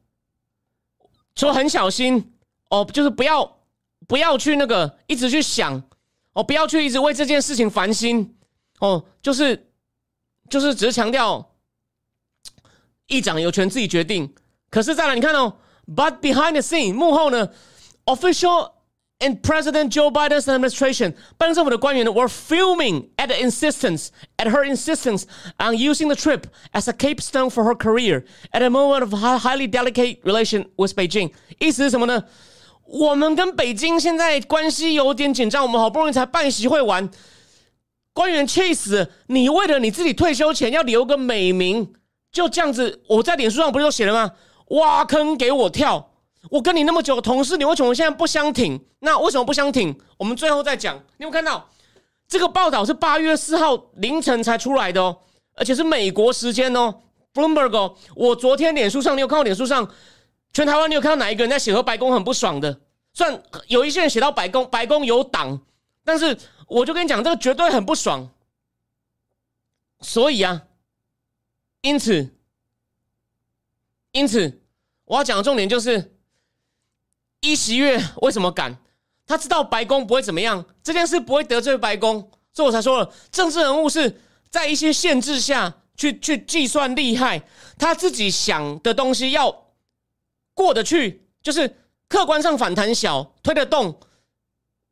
[1.37, 2.33] 说很小心
[2.71, 3.59] 哦，就是不要
[4.09, 5.83] 不要去那个一直去想
[6.33, 8.37] 哦，不要去一直为这件事情烦心
[8.81, 9.71] 哦，就是
[10.49, 11.53] 就是只是强调
[13.07, 14.35] 议长有权自己决定。
[14.71, 17.51] 可是再来，你看哦，But behind the scene 幕后呢
[18.07, 18.73] ，official。
[19.22, 25.24] And President Joe Biden's administration, 拜登政府的官员 were filming at the insistence, at her insistence
[25.58, 29.68] on using the trip as a capstone for her career at a moment of highly
[29.68, 31.32] delicate relation with Beijing.
[31.60, 32.24] 意思是什么呢？
[32.86, 37.10] 我们跟北京现在关系有点紧张，我们好不容易才办席会完，
[38.14, 39.12] 官员气死！
[39.28, 41.94] 你为了你自己退休前要留个美名，
[42.32, 44.32] 就这样子，我在脸书上不是都写了吗？
[44.70, 46.13] 挖坑给我跳！
[46.51, 48.79] 我跟你那么久同事，你为什么现在不相挺？
[49.01, 49.99] 那为什么不相挺？
[50.19, 51.03] 我们最后再讲。
[51.17, 51.69] 你有看到
[52.29, 55.19] 这个报道是八月四号凌晨才出来的哦，
[55.55, 57.03] 而且是美国时间哦
[57.33, 57.97] ，Bloomberg 哦。
[58.15, 59.91] 我昨天脸书上，你有看到脸书上
[60.53, 62.81] 全台湾，你有看到哪一个人在写和白宫很不爽的？
[63.15, 65.61] 虽然有一些人写到白宫，白宫有党，
[66.05, 68.31] 但是我就跟你讲，这个绝对很不爽。
[70.01, 70.63] 所以啊，
[71.81, 72.35] 因此，
[74.13, 74.61] 因此
[75.07, 76.14] 我要讲的重点就是。
[77.45, 78.77] 一十月为什么敢？
[79.27, 87.43] 他知道白宫不会怎么样，这件事不会得罪白宫，所以我才说了，政治人物是在一些限制下去去计算利害，
[87.79, 89.67] 他自己想的东西要
[90.53, 91.77] 过得去，就是
[92.09, 93.99] 客观上反弹小，推得动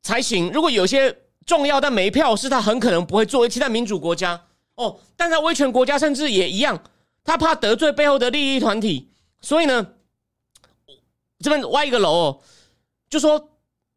[0.02, 0.50] 才行。
[0.50, 3.46] 如果有些重要但没票，是他很可能不会做。
[3.48, 4.42] 其他民主国家
[4.76, 6.82] 哦，但在威权国家甚至也一样，
[7.22, 9.10] 他怕得罪背后的利益团体，
[9.40, 9.86] 所以呢。
[11.42, 12.40] 这边挖一个楼，
[13.10, 13.50] 就说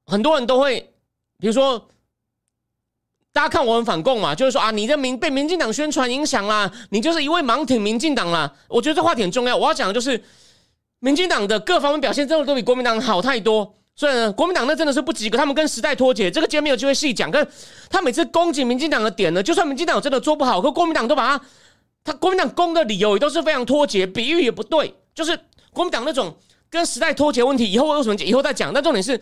[0.05, 0.93] 很多人都会，
[1.39, 1.87] 比如说，
[3.31, 8.53] 大家看我很反共嘛，就是说啊，你的民被民进党宣传影响啦，你就是一味盲挺民进党啦。
[8.67, 9.55] 我觉得这话题很重要。
[9.55, 10.23] 我要讲的就是，
[10.99, 13.75] 民进党的各方面表现真的都比国民党好太多。
[13.97, 16.29] 所以呢，国民党那真的是不及格，他们跟时代脱节。
[16.29, 17.47] 这个今天没有机会细讲，可
[17.89, 21.45] 他每次攻击民进党的点呢，就算民进党真的做不好，可国民党都把他，
[22.03, 25.39] 他国民党攻的理由也都是非常脱节，比喻也不对，就是
[25.71, 26.35] 国民党那种
[26.75, 28.73] 跟时代脱节问题，以后为什么以后再讲？
[28.73, 29.19] 但重点是，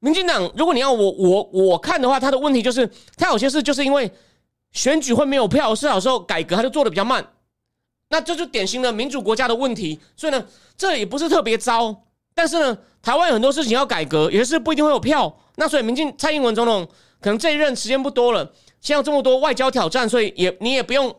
[0.00, 4.10] 民进党如果你要我我我看的话，他的问题就是他有些事就是因为
[4.72, 7.24] 选举会没有票，是有时候改革他就做的比较慢，
[8.10, 9.98] 那这就典型的民主国家的问题。
[10.16, 10.44] 所以呢，
[10.76, 12.04] 这也不是特别糟。
[12.34, 15.36] 但是呢，台湾有很多事情要改革，也是不一定会有票。
[15.56, 16.86] 那所以，民进蔡英文总统
[17.20, 21.14] 可能这一任时间不多了，现在这么多外交挑战，所以也你也不用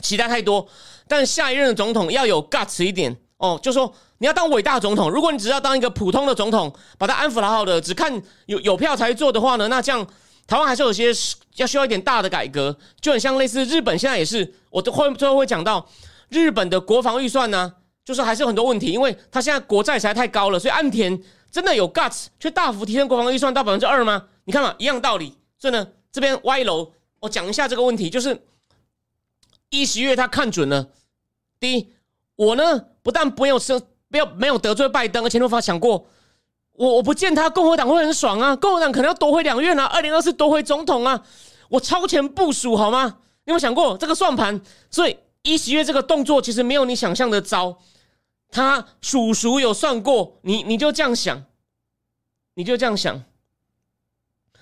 [0.00, 0.64] 期待太多。
[1.08, 5.10] 但下一任的总统要有 guts 一点哦，就说你要当伟大总统。
[5.10, 10.06] 如果你只要当一个普通的总统，把他安抚好好的，只看有有票才做的话呢，那这样
[10.46, 11.12] 台湾还是有些
[11.56, 15.88] 要需要一点大的改革，就很像类似日本现在也是，我都会最后会讲到
[16.28, 17.74] 日本的国防预算呢。
[18.04, 21.18] 就是还是有很多问题，因为他现在国债实在太高了，所以岸田
[21.50, 24.26] 真的有 guts 去大幅提升国防预算到百分之二吗？
[24.44, 25.38] 你看嘛，一样道理。
[25.58, 28.42] 所以呢，这边歪楼，我讲一下这个问题，就是
[29.70, 30.90] 一十月他看准了。
[31.58, 31.94] 第一，
[32.36, 33.80] 我呢不但没有生，
[34.14, 36.06] 没有没有得罪拜登，而且我发想过，
[36.74, 41.20] 我我不见他共和党会很爽啊，共和党可能要夺回两院啊，二零二四夺回总统啊，
[41.68, 43.18] 我超前部署好吗？
[43.44, 44.60] 你有没有想过这个算盘？
[44.88, 47.76] 所以一十月这个动作其实没有你想象的糟。
[48.52, 51.42] 他叔叔有算过，你你就这样想，
[52.54, 53.20] 你就这样想。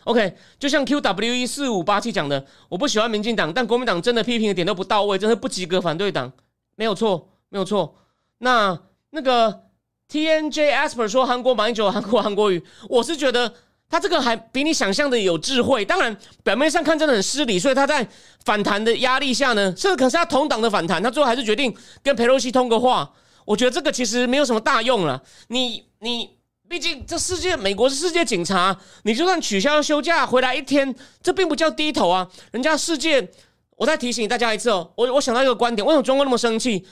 [0.05, 6.33] OK，就像 QW 一四五八七讲的，我不喜欢民进党，但国民党真的批评的点都不到位，真是不及格反对党，
[6.75, 7.95] 没有错，没有错。
[8.39, 8.81] 那
[9.13, 9.65] 那个
[10.11, 13.53] TNJ Asper 说韩国马英九韩国韩国语，我是觉得
[13.89, 15.85] 他这个还比你想象的有智慧。
[15.85, 18.07] 当然，表面上看真的很失礼，所以他在
[18.45, 23.11] 反弹的压力下呢，这可是他同党的反弹，他最后还是决定跟佩洛西通个话。
[23.45, 25.23] 我觉得这个其实没有什么大用了。
[25.49, 26.31] 你你，
[26.67, 32.27] 毕竟这世界，美国是世界警察，你就算取消休假回来一天，这并不叫低头啊。
[32.53, 33.31] 人家世界，
[33.77, 34.91] 我再提醒大家一次哦。
[34.95, 36.87] 我我想到一个观点，为什么中国那么生气？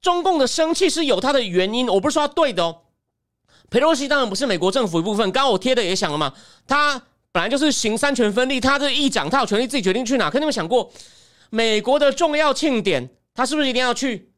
[0.00, 2.82] 中共的生气是有它的原因，我不是说它对的哦。
[3.70, 6.32] 佩洛西当然不是美国政府一部分，刚刚我贴的也想了嘛，
[6.66, 10.30] 他本来就是行三权分立，他这议长，他有权利自己决定去哪。
[10.30, 10.90] 可你们想过，
[11.50, 14.32] 美国的重要庆典，他是不是一定要去？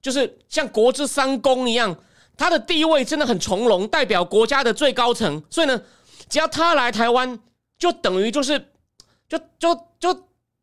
[0.00, 1.94] 就是像国之三公一样，
[2.38, 5.42] 他的地位真的很从容，代表国家的最高层。
[5.50, 5.82] 所以呢，
[6.30, 7.38] 只要他来台湾，
[7.78, 8.72] 就等于就是，
[9.28, 10.14] 就就就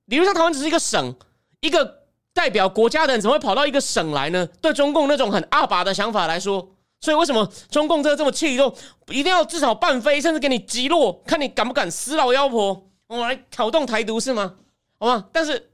[0.06, 1.14] 理论上台湾只是一个省，
[1.60, 2.07] 一个
[2.38, 4.48] 代表国家的人怎么会跑到一个省来呢？
[4.62, 6.70] 对中共那种很阿爸的想法来说，
[7.02, 8.72] 所以为什么中共这个这么气动，
[9.08, 14.54] 一定要至少半飞，甚至给你击落，看你敢不敢死老妖婆，我来挑动台独是吗？
[15.00, 15.26] 好吗？
[15.34, 15.72] 但是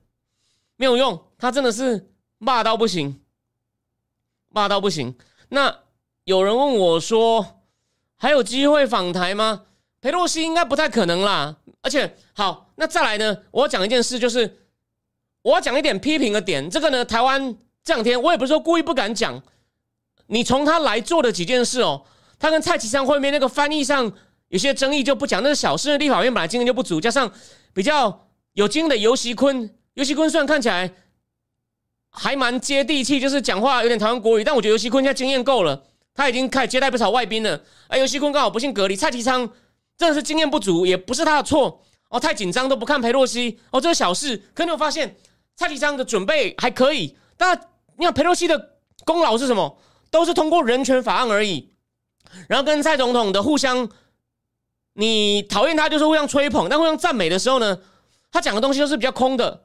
[0.78, 3.19] 没有用，他真的是骂到不行。
[4.47, 5.13] 骂到不行。
[5.49, 5.80] 那
[6.23, 7.62] 有人问我说
[8.15, 9.63] ：“还有机会访台吗？”
[9.99, 11.58] 佩洛西应该不太可能啦。
[11.82, 13.38] 而且，好，那再来呢？
[13.52, 14.62] 我要讲一件事，就是
[15.43, 16.67] 我要讲一点批评的点。
[16.69, 19.39] 这个呢，台湾这两天我也不是说故意不敢讲。
[20.25, 22.03] 你从他来做的几件事哦，
[22.39, 24.12] 他跟蔡其昌会面那个翻译上
[24.47, 25.97] 有些争议就不讲，那是小事。
[25.99, 27.32] 立法院本来经验就不足，加上
[27.73, 30.91] 比较有经验的尤习坤，尤习坤虽然看起来。
[32.15, 37.60] 还蛮接地气，就是讲话有点台湾国语，但我觉得尤熙坤现在经验够了，他已经开始接待不少外宾了。
[37.88, 39.49] 哎，尤熙坤刚好不幸隔离，蔡其昌
[39.97, 44.39] 真的是经验不足，也不是他的错哦，太紧张都不看裴洛西哦，这是小事。
[44.53, 45.15] 可你有发现
[45.56, 47.60] 蔡其昌的准备还可以，但
[47.98, 49.78] 你看裴洛西的功劳是什么？
[50.10, 51.74] 都是通过人权法案而已，
[52.48, 53.89] 然后跟蔡总统的互相，
[54.94, 57.80] 你讨厌他就是互相吹捧，但互相赞美的时候呢，
[58.32, 59.63] 他讲的东西都是比较空的。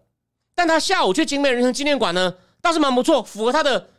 [0.55, 3.91] 但他下午去精美人生纪念馆呢，倒是蛮不错，符合他的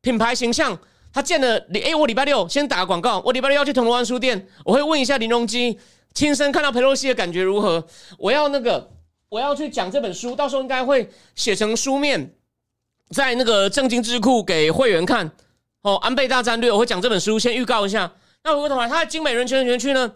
[0.00, 0.78] 品牌形象。
[1.12, 5.78] 他见了你，哎，我礼拜六先打个广告，我礼拜六要去铜锣湾书店，我会问一下林荣基，
[6.14, 7.86] 亲身看到佩洛西的感觉如何？
[8.18, 8.92] 我要那个，
[9.28, 12.34] 我要去讲这本书，到时候应该会写成书面，
[13.10, 15.30] 在那个正经智库给会员看。
[15.82, 18.12] 哦，安倍大战略，我会讲这本书，先预告一下。
[18.42, 20.14] 那回过头来，他在精美人权园区呢，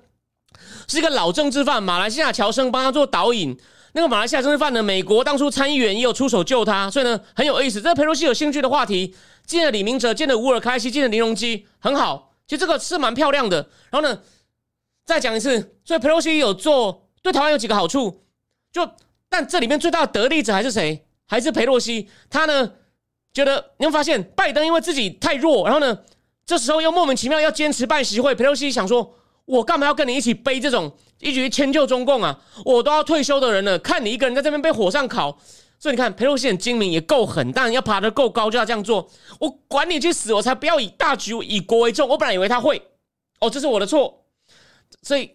[0.89, 3.57] 是一个老政治犯，马来西亚侨生帮他做导引。
[3.93, 4.83] 那个马来西亚政治犯呢？
[4.83, 7.81] 美国当初参议员也有出手救他，所以呢很有意思。
[7.81, 9.15] 这个佩洛西有兴趣的话题，
[9.47, 12.33] 见了李明哲，见了乌尔开西，见了林荣基，很好。
[12.47, 13.69] 其实这个是蛮漂亮的。
[13.91, 14.21] 然后呢，
[15.05, 18.25] 再讲一次，所以佩洛西有做对台湾有几个好处。
[18.73, 18.91] 就
[19.29, 21.07] 但这里面最大的得利者还是谁？
[21.27, 22.09] 还是佩洛西。
[22.29, 22.73] 他呢
[23.33, 26.01] 觉得你会发现，拜登因为自己太弱，然后呢
[26.45, 28.35] 这时候又莫名其妙要坚持办席会。
[28.35, 29.15] 佩洛西想说。
[29.47, 32.41] 我干嘛要跟你一起背这种一局迁就中共啊？
[32.65, 35.37] 我都要退休的人了，看你一个人在这边被火上烤，
[35.77, 39.11] 所以你看裴洛西很精明，也够狠，当然要爬得够高就要这样做。
[39.41, 42.09] 我管你去死，我才不要以大局以国为重。
[42.09, 42.81] 我本来以为他会，
[43.41, 44.25] 哦，这是我的错。
[45.03, 45.29] 所以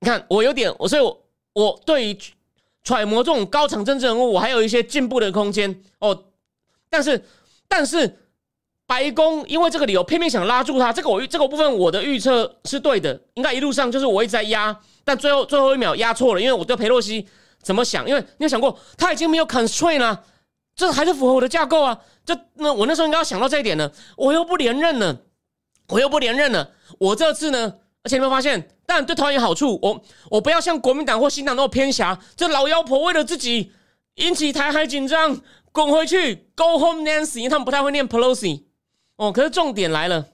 [0.00, 2.18] 你看，我有点，我所以我我对于
[2.88, 6.24] 揣摩这种高层政治人物，我还有一些进步的空间哦。
[6.88, 7.22] 但是，
[7.68, 8.18] 但是
[8.86, 14.74] 白宫因为这个理由偏偏想拉住他，这个我这个部分我的预测是对的，应该一路上就是我一直在压，
[15.04, 17.28] 但最后最后一秒压错了，因为我对佩洛西
[17.60, 18.08] 怎么想？
[18.08, 20.24] 因为你有想过他已经没有 constraint 了，
[20.74, 21.98] 这还是符合我的架构啊。
[22.24, 25.20] 这那我那时候应该要想到这一点呢，我又不连任了，
[25.88, 27.74] 我又不连任了，我这次呢？
[28.02, 29.78] 而且你会发现，但对台湾有好处。
[29.82, 32.18] 我我不要像国民党或新党那么偏狭。
[32.34, 33.70] 这老妖婆为了自己
[34.14, 35.38] 引起台海紧张，
[35.72, 38.64] 滚回去，Go home Nancy，因为他们不太会念 Pelosi。
[39.16, 40.26] 哦，可是重点来了，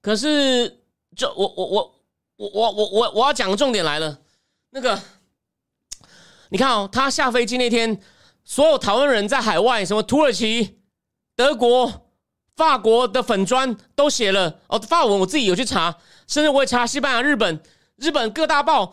[0.00, 0.84] 可是
[1.16, 1.94] 就我我我
[2.36, 4.20] 我我我我我要讲的重点来了。
[4.70, 5.02] 那个，
[6.50, 8.00] 你看哦，他下飞机那天，
[8.44, 10.78] 所有台湾人在海外，什么土耳其、
[11.34, 12.08] 德国。
[12.56, 17.60] 法国的粉砖都写了哦，法文我自己有去查，甚至我也查西班牙、日本、
[17.96, 18.92] 日本各大报。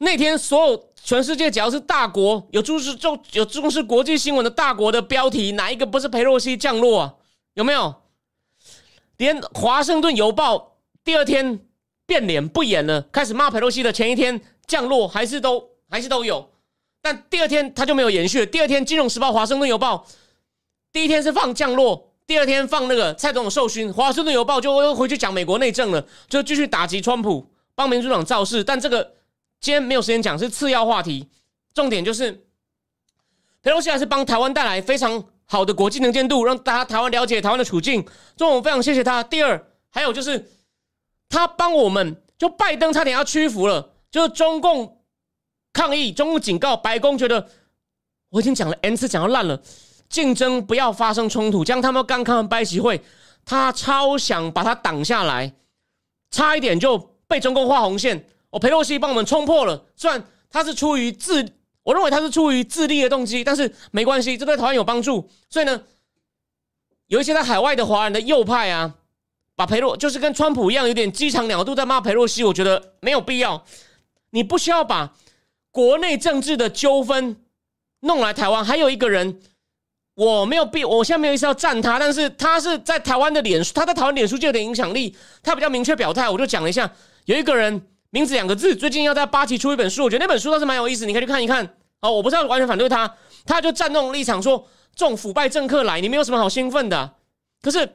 [0.00, 7.14] 那天所有全世界只要是大国有重视重有重视国际新闻的大国的标题，哪一个不是佩洛西降落啊？
[7.54, 7.92] 有没有？
[9.16, 11.58] 连华盛顿邮报第二天
[12.06, 16.48] 变脸不演了，开始骂佩洛西的前一天降落还是都还是都有，
[17.02, 18.46] 但第二天他就没有延续了。
[18.46, 20.06] 第二天金融时报、华盛顿邮报
[20.92, 22.07] 第一天是放降落。
[22.28, 28.62] 第二天放那个蔡总统受勋，《华盛顿邮报》就又回去讲美国内政了，就继续打击川普，帮民主党造势。
[28.62, 29.14] 但这个
[29.60, 31.26] 今天没有时间讲，是次要话题。
[31.72, 32.44] 重点就是
[33.62, 38.06] 佩洛西还是帮台湾带来非常好的国际能见度，让大家台湾了解台湾的处境。
[38.36, 39.22] 这我非常谢谢他。
[39.22, 40.50] 第二，还有就是
[41.30, 45.00] 他帮我们，就拜登差点要屈服了，就是中共
[45.72, 47.48] 抗议，中共警告白宫，觉得
[48.28, 49.58] 我已经讲了 n 次，讲到烂了。
[50.08, 53.00] 竞争不要发生冲突，将他们刚开完拜习会，
[53.44, 55.52] 他超想把他挡下来，
[56.30, 58.26] 差一点就被中共画红线。
[58.50, 61.46] 我佩洛西帮我们冲破了，虽然他是出于自，
[61.82, 65.28] 我认为他是出于自利的动机，但是没关系，这对台湾有帮助。
[65.50, 65.82] 所以呢，
[67.08, 68.94] 有一些在海外的华人的右派啊，
[69.54, 73.62] 把佩洛就是跟川普一样，有点鸡肠鸟肚在骂佩洛西，我觉得没有必要。
[74.30, 75.12] 你不需要把
[75.70, 77.36] 国内政治的纠纷
[78.00, 78.64] 弄来台湾。
[78.64, 79.42] 还有一个人。
[80.18, 86.90] 我没有必，我现在没有意思要赞他，但是他是在台湾的脸书，他在台湾脸书就有点影响力，他比较明确表态，我就讲了一下。
[87.26, 91.64] 有一个人名字两个字，最近要在八旗出一本书，我觉得那本书倒是蛮有意思，你可以去看一看。
[92.00, 93.14] 哦，我不是要完全反对他，
[93.46, 97.12] 他就站那种立场说，这种腐败政客来，你没有什么好兴奋的。
[97.62, 97.88] 可是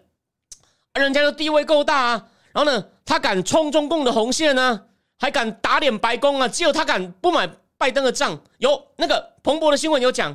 [0.94, 4.84] 人家的地位够大啊，然后呢，他敢冲中共的红线呢，
[5.20, 8.40] 还敢打脸白宫啊，只有他敢不买拜登的账。
[8.60, 10.34] 有那个彭博的新闻有讲。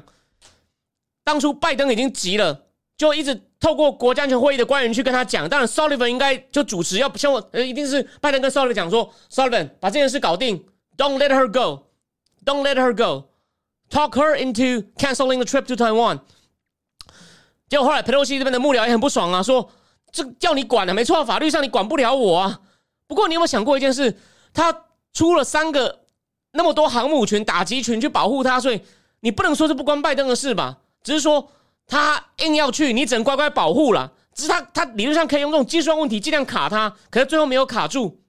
[1.29, 2.59] 当初拜登已经急了，
[2.97, 5.47] 就一直透过国家安全会议的官员去跟他讲。
[5.47, 10.64] 当然，Sullivan 应该就主持，要像我，呃，一定是拜登跟 Sullivan 讲说：“Sullivan 把这件事搞定
[10.97, 11.85] ，Don't let her go,
[12.47, 13.29] Don't let her go,
[13.91, 16.21] talk her into canceling the trip to Taiwan。”
[17.69, 19.71] 结果后来佩洛西这边的幕僚也很不爽啊，说
[20.11, 22.61] ：“这叫你管了，没错，法律上你管不了我啊。”
[23.07, 24.17] 不过你有没有想过一件事？
[24.55, 26.05] 他出了三个
[26.53, 28.81] 那么多航母群、打击群去保护他，所以
[29.21, 30.79] 你不能说是不关拜登的事吧？
[31.03, 31.51] 只是说
[31.87, 34.13] 他硬要去，你只能乖乖保护了。
[34.35, 38.23] 只是他他理论上可以用这种计算问题尽量卡他，可是最后没有卡住。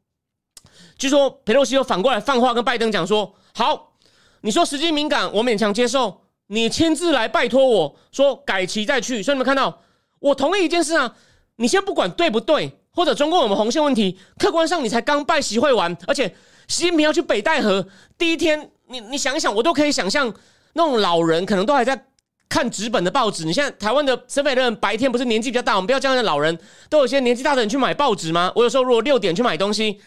[0.97, 3.93] 据说佩洛西又反过来放话跟拜登讲说：“好，
[4.41, 6.21] 你说时机敏感，我勉强接受。
[6.47, 9.82] 你亲自来拜托我说改期再去。”所以你们看到，
[10.19, 11.15] 我同意一件事啊，
[11.58, 16.27] 你先不管对不对，或者中共有没有红线问题，客观上你才刚拜习会完，而且
[16.67, 17.86] 习近平要去北戴河
[18.17, 20.34] 第一天，你你想一想，我都可以想象
[20.73, 22.08] 那种老人可能都还在。
[22.49, 26.57] 看纸本的报纸，你现在台湾的身北的人白天不是年纪比较大，我们不要这样的老人，
[26.89, 28.51] 都有些年纪大的人去买报纸吗？
[28.55, 30.01] 我有时候如果六点去买东西，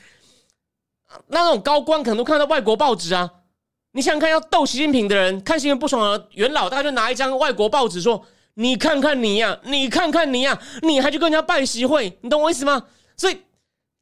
[1.29, 3.31] 那种高官可能都看到外国报纸啊。
[3.93, 8.25] 你想看，要斗习近平的人看新闻不爽的元老，大概就拿一张外国报纸说
[8.55, 13.39] ：“你看看你呀，你看看你呀，你还去跟人家办席会，你懂我意思吗？”所以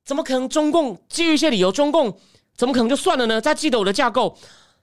[0.04, 2.16] 怎么可能中共基于一些理由，中共
[2.56, 3.40] 怎么可能就算了呢？
[3.40, 4.38] 再记得我的架构，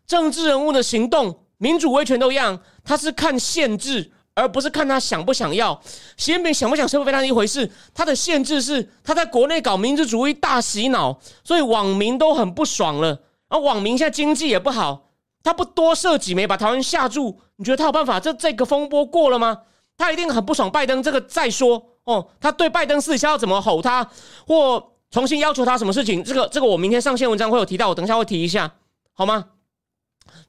[0.06, 1.47] 政治人物的行动。
[1.58, 5.80] 民主威权都一样，他是看限制，而不是看他想不想要。
[6.16, 13.24] 习近平想不想社会非常一回事，他的限制是他在国内搞民族主义大洗脑，所以网民都很不爽了。
[13.50, 15.10] 而网民现在经济也不好，
[15.42, 18.20] 他不多设几枚把台湾吓住，你觉得他有办法？
[18.20, 19.62] 这这个风波过了吗？
[19.98, 21.02] 他一定很不爽拜登。
[21.02, 24.08] 这个再说哦，他对拜登私底下要怎么吼他，
[24.46, 26.24] 或重新要求他什么事情？
[26.24, 28.76] 这个这个我明天上线文章会有提到，我等一下会提一下，
[29.14, 29.46] 好吗？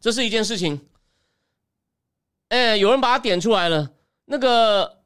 [0.01, 0.81] 这是一件事情。
[2.49, 3.91] 哎，有人把它点出来了。
[4.27, 4.99] 那个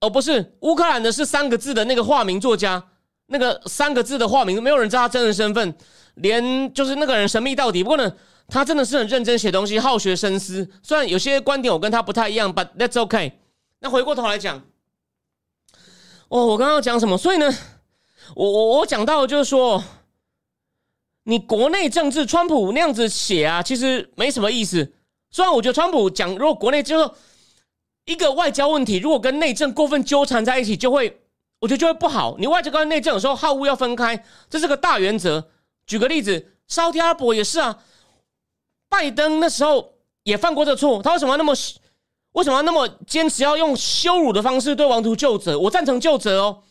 [0.00, 2.82] 哦，不是乌克兰的，是三个字的那个化名作家。
[3.26, 5.74] 那个三个字的化名，没有人知道他真实身份，
[6.16, 7.82] 连就是那个人神秘到底。
[7.82, 8.12] 不过呢，
[8.48, 10.68] 他真的是很认真写东西，好学深思。
[10.82, 13.32] 虽然有些观点我跟他不太一样，but that's okay。
[13.78, 14.62] 那回过头来讲，
[16.28, 17.16] 哦，我刚刚讲什么？
[17.16, 17.50] 所以呢，
[18.36, 19.82] 我我我讲到就是说，
[21.22, 24.92] 你国内政治，川普那样子写啊，其实没什么意思。
[25.32, 27.10] 虽然我觉得川普讲，如果国内就是
[28.04, 31.18] 一个外交问题，如果跟内政过分纠缠在一起，就会。
[31.58, 32.34] 我觉得就会不好。
[32.40, 35.48] 你外交跟内政有时候好恶要分开，这是个大原则。
[35.86, 37.78] 举个例子，沙特阿拉伯也是啊。
[38.88, 41.54] 拜登那时候也犯过这错，他为什么那么
[42.32, 45.56] 为什么要那么坚持要用羞辱的方式对王储就责？
[45.56, 46.64] 我赞成就责哦，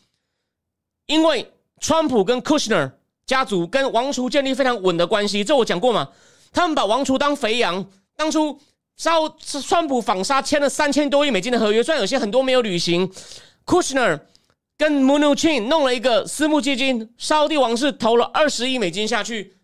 [1.05, 2.91] 因为川普跟 Kushner
[3.25, 6.09] 家族跟王储建立非常稳的关系，这我讲过嘛。
[6.51, 7.89] 他们把王储当肥羊，
[8.21, 8.59] 当初
[8.97, 9.13] 沙
[9.67, 13.11] 川普访沙签了三千多亿美金的合约，虽然有些很多没有履行
[13.65, 14.19] ，Kushner。
[14.77, 19.55] 跟 m u n u c h i n 弄了一个私募基金，沙地王室投了二十亿美金下去，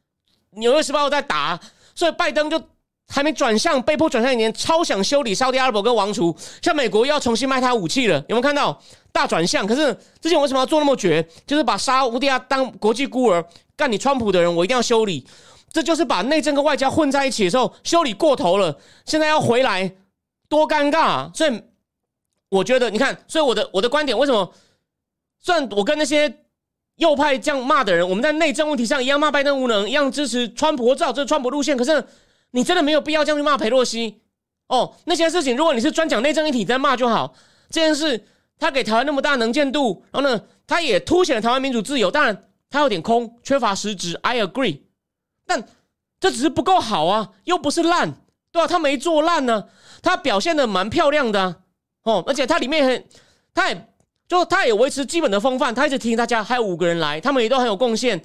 [0.51, 1.59] 纽约时报在打，
[1.95, 2.61] 所以拜登就
[3.07, 8.79] 还没转向，被迫转向一年，超想修理沙地阿拉伯跟王储，像美国要重新卖他武器了，有没有看到
[9.11, 9.65] 大转向？
[9.65, 9.91] 可是
[10.21, 11.27] 之前为什么要做那么绝？
[11.47, 13.43] 就是把沙乌地亚当国际孤儿，
[13.75, 15.25] 干你川普的人，我一定要修理，
[15.71, 19.95] 这就是把内政跟外交混在一起的时候，修理过头了，现在要回来，
[20.49, 21.33] 多尴尬！
[21.35, 21.61] 所以
[22.49, 24.53] 我觉得，你看，所以我的我的观点为什么？
[25.39, 26.39] 虽然我跟那些
[26.95, 31.77] 右派这样骂的人，我们在内政问题上一样骂拜登无能，一样支持川普，我知道这是川普路线。
[31.77, 32.03] 可是
[32.51, 34.21] 你真的没有必要这样去骂佩洛西
[34.67, 34.95] 哦。
[35.05, 37.35] 那些事情，如果你是专讲内政议题在骂就好。
[37.69, 38.25] 这件事
[38.57, 42.09] 他给台湾那么大能见度，然后呢，他也凸显了台湾民主自由。
[42.09, 44.15] 当然，他有点空，缺乏实质。
[44.23, 44.79] I agree，
[45.47, 45.67] 但
[46.19, 48.13] 这只是不够好啊，又不是烂，
[48.51, 48.67] 对吧？
[48.67, 49.63] 他没做烂呢，
[50.03, 51.63] 他表现的蛮漂亮的
[52.03, 53.07] 哦，而且他里面很，
[53.55, 53.87] 他也。
[54.27, 58.21] 就他也维持基本的风范，他一直提醒大家还有五个人来，他们也都很有贡献。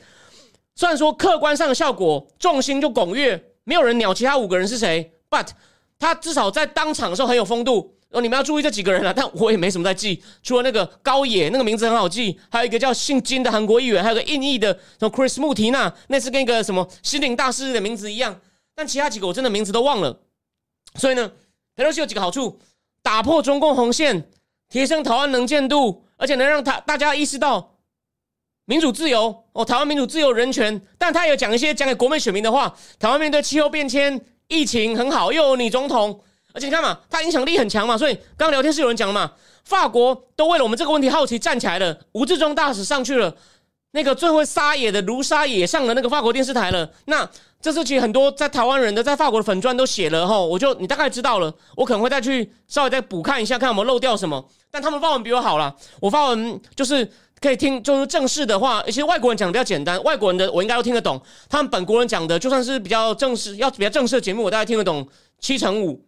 [0.75, 5.47] 虽然说客观上的效果重心就拱月，没有人鸟其他五个人是谁，but
[6.01, 7.95] 他至少在当场的时候很有风度。
[8.13, 18.41] 哦，你们要注意这几个人了，但我也没什么在记，除了那个高野那个名字很好记，还有一个叫姓金的韩国议员，还有个印裔的什么 Chris 穆提娜，那是跟一个什么心灵大师的名字一样，
[18.75, 20.21] 但其他几个我真的名字都忘了。
[20.97, 21.33] 所以呢，
[21.75, 22.61] 佩洛西有几个好处：
[23.03, 24.29] 打破中共红线。
[24.69, 27.77] 提升台湾能见度，而且能让他大家意识到
[28.65, 30.81] 民主自由哦，台湾民主自由人权。
[30.97, 32.75] 但他也讲一些讲给国内选民的话。
[32.99, 37.97] 台湾面对气候变迁、疫情很好，又有你总统，而且你看嘛，他影响力很强嘛。
[37.97, 39.33] 所以刚刚聊天室有人讲嘛，
[39.65, 43.35] 法国都为了我们这个问题好奇站起来了，吴志忠大使上去了。
[43.95, 46.91] 那个最会撒野的卢沙也上了那个法国电视台了。
[47.05, 47.29] 那
[47.61, 51.55] 这次其实很多在台湾人的在法国的粉钻都写了哈，我就你大概知道了。
[51.77, 54.43] 我可能会再去稍微再补看一下，看有没有漏掉什么。
[54.71, 57.07] 但他们发文比我好了，我发文就是
[57.39, 61.21] 可以听，就是正式的话，一些外国人讲的比较简单，外国人的我应该都听得懂。
[61.51, 65.07] 他们本国人讲的，就算是比较正式，要比较正式的节目，我大概听得懂
[65.39, 66.03] 七成五。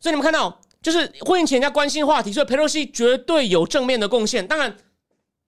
[0.00, 4.46] 所以你们看到，就是会引起人家关心话题，所以佩洛西绝对有正面的贡献。
[4.46, 4.76] 当然。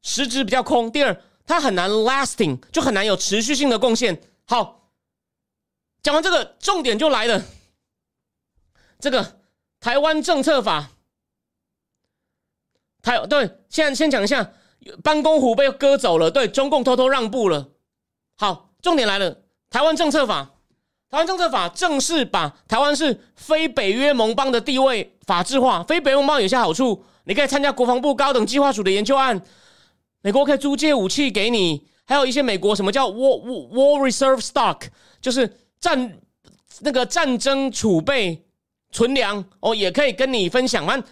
[0.03, 0.91] 实质比较空。
[0.91, 4.19] 第二，它很难 lasting，就很难有持续性的贡献。
[4.47, 4.89] 好，
[6.03, 7.45] 讲完这个，重点就来了。
[8.99, 9.43] 这个
[9.79, 10.89] 台湾政策法，
[13.03, 14.55] 台对，现在先讲一下，
[15.05, 17.69] 班公湖被割走了，对，中共偷偷让步了。
[18.39, 20.55] 好，重点来了，台湾政策法，
[21.11, 25.83] 台湾政策法正式把台湾是非北约盟邦的地位法制化。
[25.83, 29.43] 非北约盟邦有些好处，你可以参加国防部高等计划署的研究案。
[30.23, 33.41] 美国可以租借武器给你，还有一些美国什么叫 war
[33.73, 34.83] war reserve stock，
[35.21, 36.17] 就是战
[36.81, 38.45] 那个战争储备
[38.93, 40.87] 存粮哦，也可以跟你分享。
[40.87, 41.03] 完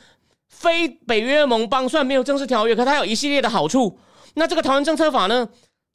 [0.48, 3.98] 非北约盟邦虽然没有正式条约，可它有一系列的好处。
[4.34, 5.48] 那这个台湾政策法呢，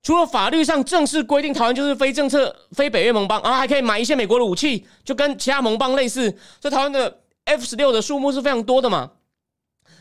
[0.03, 6.29] 除了法律上正式规定台湾就是非政策非北约盟邦，然后还可以买一些美国的武器，就跟其他盟邦类似。
[6.61, 9.11] 所以台湾的 F 十六的数目是非常多的嘛。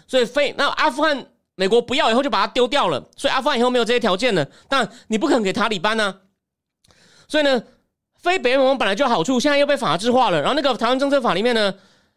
[0.07, 1.27] 所以非那阿富汗。
[1.55, 4.45] 美国不要以后就把它丢掉了，所以阿富汗以后没有这些条件了。
[4.71, 6.21] 但你不可能给塔利班呢，
[7.29, 7.63] 所以呢，
[8.17, 10.41] 非北约盟邦本来就好处，现在又被法制化了。
[10.41, 11.73] 然后那个台湾政策法里面呢，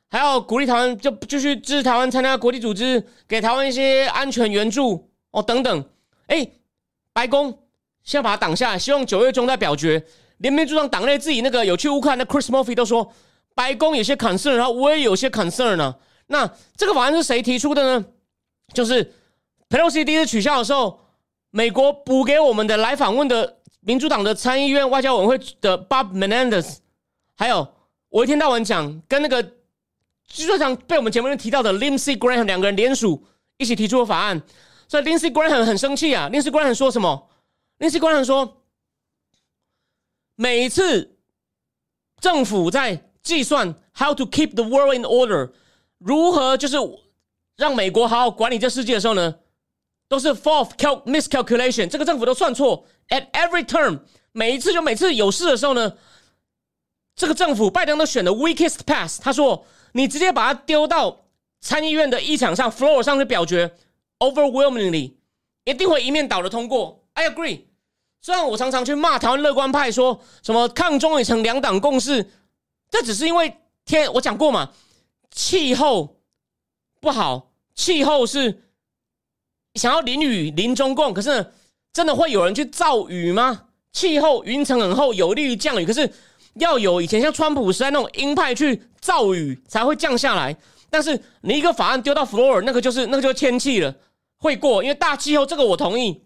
[0.09, 5.85] 还要鼓励台湾就继续支持台湾参加国际组织，给台湾一些安全援助哦等等。
[6.27, 6.47] 哎，
[7.11, 7.59] 白宫
[8.05, 10.01] 先把它挡下来，希望九月中再表决。
[10.37, 13.11] 连民主党党内自己那个有去乌克兰的 Chris Murphy 都说，
[13.53, 15.93] 白宫有些 concern，然后我也有些 concern 呢。
[16.27, 18.05] 那这个法案是谁提出的呢？
[18.73, 19.11] 就是。
[19.67, 20.99] 佩洛西第一次取消的时候，
[21.49, 26.77] 美国补给我们的来访问的民主党的参议院外交委员会的 Bob Menendez，
[27.35, 27.67] 还有
[28.09, 29.41] 我一天到晚讲跟那个
[30.29, 33.25] 基本上被我们节目中提到的 Lindsey Graham 两个人联署
[33.57, 34.39] 一起提出的法案，
[34.87, 36.29] 所以 Lindsey Graham 很生气啊。
[36.31, 37.27] Lindsey Graham 说什么
[37.77, 38.63] 那些官员说，
[40.35, 41.17] 每一次
[42.21, 45.51] 政府在计算 how to keep the world in order，
[45.97, 46.77] 如何就是
[47.57, 49.39] 让美国好好管理这世界的时候呢，
[50.07, 52.85] 都是 f o u r t h cal miscalculation，这个政府都算错。
[53.09, 53.99] At every term，
[54.31, 55.97] 每一次就每次有事的时候呢，
[57.15, 59.21] 这个政府拜登都选的 weakest pass。
[59.21, 61.25] 他说，你直接把它丢到
[61.61, 63.75] 参议院的议场上 floor 上去表决
[64.19, 65.13] ，overwhelmingly
[65.65, 67.04] 一定会一面倒的通过。
[67.15, 67.61] I agree。
[68.21, 72.31] 虽然我常常去骂台湾乐观派，说什么抗中已成两党共识，
[72.89, 73.55] 这只是因为
[73.85, 74.71] 天，我讲过嘛，
[75.29, 76.21] 气候
[76.99, 78.63] 不好，气候是
[79.75, 81.53] 想要淋雨淋中共，可是
[81.93, 83.65] 真的会有人去造雨吗？
[83.93, 86.11] 气候云层很厚，有利于降雨，可是
[86.55, 90.57] 要有以前像川普时代那种鹰派去造雨才会降下来。
[90.89, 93.95] 但是你一个法案丢到 floor，那个就是那个就是天气了，
[94.39, 96.24] 会过，因为大气候这个我同意。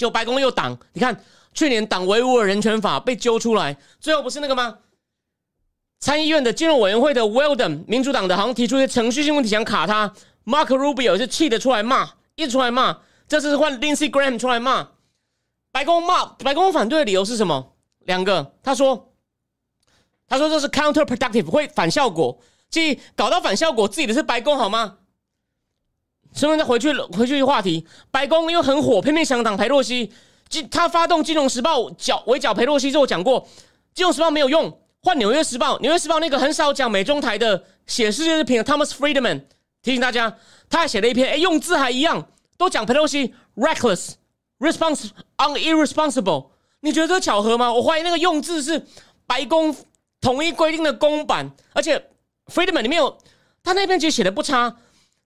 [0.00, 1.22] 就白宫又挡，你看
[1.52, 4.78] 去年挡维吾尔人权法被揪出来，最后不是那个吗？
[5.98, 10.14] 参议院的金融委员会的 Weldon 民主党的好像提出一些程序性问题想卡他
[10.46, 14.88] ，Mark Rubio 是气的出来骂，一出来骂，这次是换 Lindsey Graham 出来骂，
[15.70, 17.74] 白宫骂白宫反对的理由是什么？
[18.06, 19.12] 两个，他说
[20.26, 22.40] 他说这是 counterproductive 会反效果。
[22.70, 24.99] 即搞到反效果，自己的是白宫好吗？
[26.34, 30.12] 顺便再回去回去一个话题，白宫又很火，偏偏想挡裴洛西。
[30.48, 33.42] 金他发动《金融时报》剿围剿裴洛西之后讲过，
[33.94, 35.76] 《金融时报》没有用，换《纽约时报》。
[35.80, 39.42] 《纽约时报》那个很少讲美中台的写世界视频的 Thomas Friedman
[39.82, 40.36] 提醒大家，
[40.68, 44.12] 他还写了一篇，哎，用字还一样，都讲裴洛西 reckless
[44.58, 46.48] response un irresponsible。
[46.80, 47.72] 你觉得这巧合吗？
[47.72, 48.86] 我怀疑那个用字是
[49.26, 49.74] 白宫
[50.20, 52.06] 统一规定的公版，而且。
[52.52, 53.16] Freedman 里面有
[53.62, 54.76] 他那篇其实写的不差，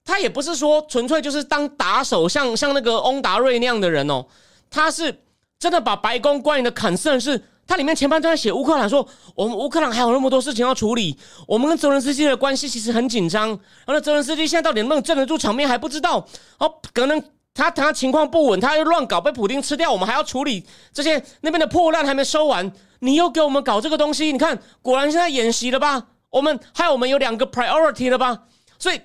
[0.05, 4.23] 他也不是说纯粹就是当打手，像像那个翁达瑞那样的人哦，
[4.69, 5.23] 他是
[5.57, 13.49] 真的把白宫关于的坎顺是，他里面前半段写乌克兰说，我们乌克兰还有那么多事情要处理，我们跟泽连斯基的关系其实很紧张，
[13.85, 16.25] 然后泽连斯基现在到底能不能镇得住场面还不知道，
[16.59, 17.19] 哦，可能
[17.55, 26.07] 他他情况不稳，他又乱搞被普京吃掉，我们还要处理这些那边的破烂还没收完，你又给我们搞这个东西，你看果然现在演习了吧？
[26.29, 28.43] 我们害我们有两个 priority 了吧？
[28.77, 29.01] 所以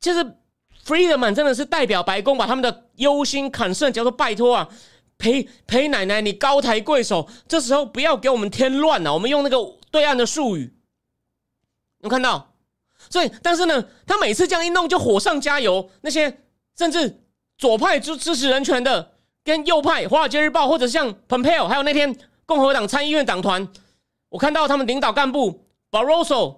[0.00, 0.24] 其实
[0.84, 4.68] Freedom 真的是代表白宫把他们的忧心 concern 叫做拜托啊，
[5.18, 9.12] 陪陪奶奶，你高抬贵手，这时候不要给我们添乱了。
[9.12, 9.56] 我们用那个
[9.90, 10.72] 对岸的术语，
[12.00, 12.52] 有看到？
[13.10, 15.90] 所以，但是呢，他每次这样一弄就火上加油。
[16.00, 16.40] 那些
[16.76, 17.22] 甚至
[17.58, 19.12] 左派支支持人权的，
[19.44, 23.68] 跟右派《华尔街日报》或者像 Pompeo，还有那天共和党参议院党团，
[24.28, 25.64] 我看到他们领导干部。
[25.90, 26.56] Barroso、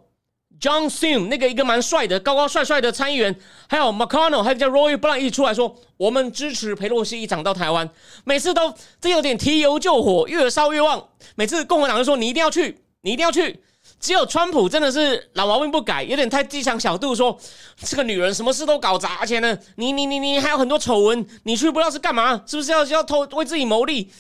[0.60, 3.34] John Sim 那个一个蛮帅的、高高帅帅的参议员，
[3.68, 7.88] 还有 McConnell，还有叫 Roy Blunt 一起出来说，我们支持佩洛西一长到台湾。
[8.24, 11.08] 每次都这有点提油救火，越烧越旺。
[11.36, 13.62] 每次共和党就说你一定要去，你一定要去。
[14.00, 17.38] 只有川普真的是老毛病不改，有点太机强小度，说
[17.78, 24.10] 这个女人什么事都搞砸，而且呢，你你你你还有很多丑闻，你去不知道是干嘛，是不是要要偷为自己谋利？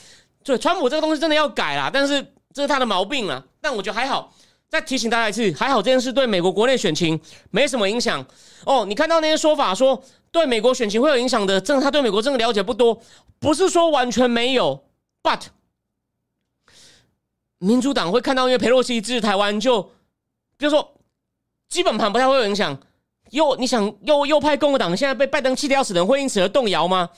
[0.42, 2.22] 对，川普这个东西真的要改啦，但是
[2.54, 3.44] 这是他的毛病了。
[3.60, 4.32] 但我觉得还好。
[4.68, 7.18] 再提醒大家一次，还好这件事对美国国内选情
[7.50, 8.22] 没什么影响
[8.66, 8.84] 哦。
[8.84, 13.00] 你看到那些说法说对美国选情会有影响的，正他对美国真的了解不多，
[13.38, 14.84] 不是说完全没有。
[15.22, 15.40] But
[17.56, 19.82] 民主党会看到因为佩洛西支持台湾，就
[20.58, 20.96] 比如说
[21.70, 22.78] 基本盘不太会有影响。
[23.30, 27.08] 又你想右右派共和党现在被拜登气得要死，人会因此而动摇吗？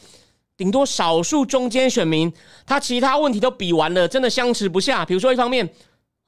[0.56, 2.32] 顶多少数中间选民，
[2.64, 5.04] 他其他问题都比完了，真的相持不下。
[5.04, 5.68] 比如说一方面。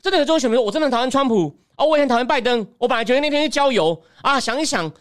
[0.02, 2.66] 真的有这种选民：“我真的讨厌川普，哦，我也很讨厌拜登。
[2.76, 4.92] 我本来觉得那天去郊游啊，想一想，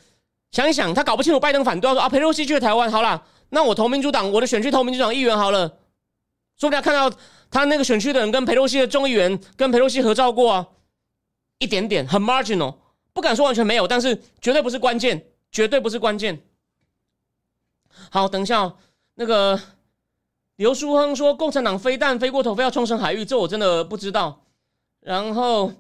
[0.52, 5.68] 想一想，他搞不清楚拜登反对，说啊，佩洛西去了台湾，好了，那我投民主党，我的选区投民主党议员好了。
[6.58, 7.12] 说不定看到
[7.49, 10.68] 他那个选区的人跟佩洛西的众议员跟佩洛西合照过啊，
[11.58, 12.76] 一点点，很 marginal，
[13.12, 16.39] 不敢说完全没有，但是绝对不是关键，绝对不是关键。
[18.12, 18.72] 好，等一下，
[19.16, 19.60] 那个
[20.58, 24.43] 刘书亨说，共产党飞弹飞过头，非要冲绳海域，这我真的不知道。”
[25.02, 25.74] 然后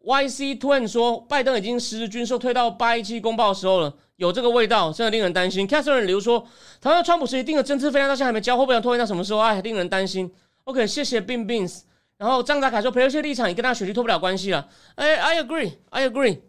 [0.00, 5.66] ，Y C Twin 说，拜登已经实施军售退到八一七公报的时候了，有这个味道，真的令人担心。
[5.66, 6.44] Catherine 刘说，
[6.80, 9.38] 台湾川普是一定的政治飞弹，到现在还没交，会不会拖延到什么时候？
[9.38, 10.28] 哎，令人担心。
[10.64, 11.82] OK，谢谢 Bin Bins。
[12.16, 14.68] 然后张达凯说，培洛西立场也跟他选区脱不了关系了。
[14.96, 16.40] 哎，I agree，I agree。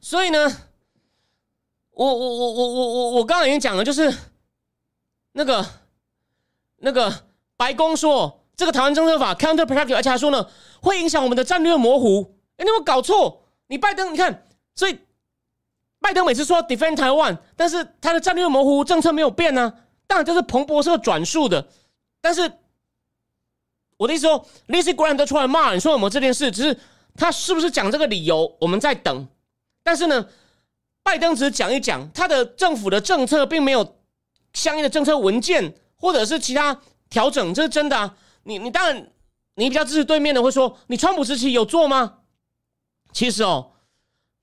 [0.00, 0.50] 所以呢，
[1.90, 4.10] 我我我我我我我刚刚已经讲了，就是
[5.32, 5.66] 那个
[6.78, 7.12] 那个
[7.58, 8.40] 白宫说。
[8.56, 10.46] 这个台湾政策法 counterproductive，而且还说呢，
[10.80, 12.36] 会影响我们的战略模糊。
[12.56, 13.42] 哎，你有没有搞错？
[13.66, 14.44] 你拜登，你看，
[14.74, 14.98] 所以
[16.00, 19.72] 拜登每次说 defend Taiwan，但是他的战略模糊，政策没有变呢。
[20.06, 21.66] 当然这是彭博社转述的，
[22.20, 22.52] 但是
[23.96, 26.78] 我的意思说，Lizzie Grant 都出来骂你说有没有这件事，只是
[27.16, 29.26] 他是不是讲这个理由，我们在等。
[29.82, 30.28] 但是呢，
[31.02, 33.96] 拜登只是讲一讲，他的政府的政策并没有
[34.52, 36.78] 相应的政策文件或者是其他
[37.08, 38.14] 调整，这是真的啊。
[38.44, 39.10] 你你当然
[39.56, 42.18] 你比较支持对面的会说，你川普时期有做吗？
[43.12, 43.72] 其实哦。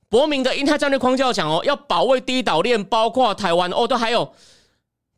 [0.09, 4.33] 伯明的印太战略框架讲哦，要保卫第一岛链，包括台湾哦，都还有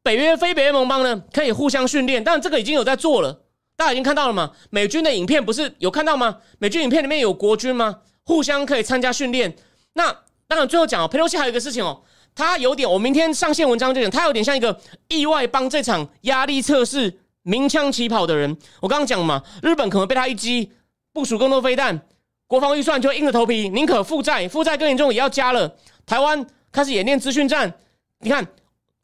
[0.03, 2.23] 北约、非北约盟邦呢，可以互相训练。
[2.23, 3.41] 但这个已经有在做了，
[3.75, 4.51] 大家已经看到了吗？
[4.69, 6.37] 美军的影片不是有看到吗？
[6.59, 8.01] 美军影片里面有国军吗？
[8.23, 9.55] 互相可以参加训练。
[9.93, 10.15] 那
[10.47, 12.03] 当然，最后讲哦，佩洛西还有一个事情哦，
[12.35, 18.57] 他有点，我明天上线文章就讲，他有点像一个意外帮这场压力测试鸣枪起跑的人。
[18.81, 20.71] 我刚刚讲嘛，日本可能被他一击
[21.13, 22.07] 部署更多飞弹。
[22.45, 25.75] 国防预算就硬着头皮，宁可负债，负债更严重也要加了。
[26.05, 27.73] 台湾开始演练资讯战，
[28.19, 28.45] 你看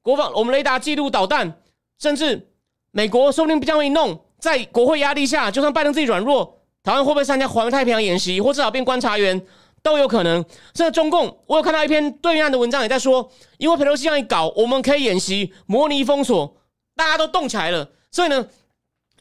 [0.01, 1.61] 国防，我们雷达记录导弹，
[1.99, 2.47] 甚至
[2.91, 9.41] 美国说不定将会弄，在国会压力下，就算拜登自己软弱，台湾会不会参加环太平洋演习，或至少变观察员
[9.81, 10.45] 都有可能。
[10.75, 16.55] 甚至中共，我有看到一篇对岸的文章也在说，因为佩洛西这样一搞，我们可以演习模拟封锁，
[16.95, 17.89] 大家都动起来了。
[18.11, 18.47] 所以呢，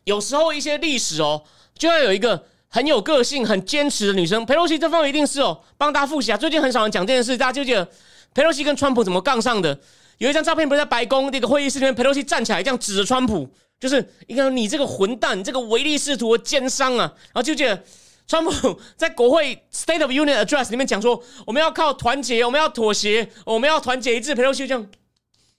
[0.04, 1.42] 有时候一些历史哦，
[1.76, 2.46] 就要有一个。
[2.70, 5.58] 很有个性、很坚持的女生，佩洛西这方面一定是哦。
[5.78, 7.88] 帮大家复习啊，最近很少人讲这件事，大家就记得
[8.34, 9.80] 佩洛西跟川普怎么杠上的。
[10.18, 13.48] 有一张照片不是在白宫那个会议室里面，佩洛西站起来这样指着川普，
[13.80, 17.10] 就是一个你这个混蛋，你这个唯利是图的奸商啊！
[17.28, 17.82] 然后就记得
[18.26, 24.34] 川普在国会 State of Union Address 里面讲说，我们要靠团结，我们要妥协，我们要团结一致。
[24.34, 24.86] 佩洛西这样。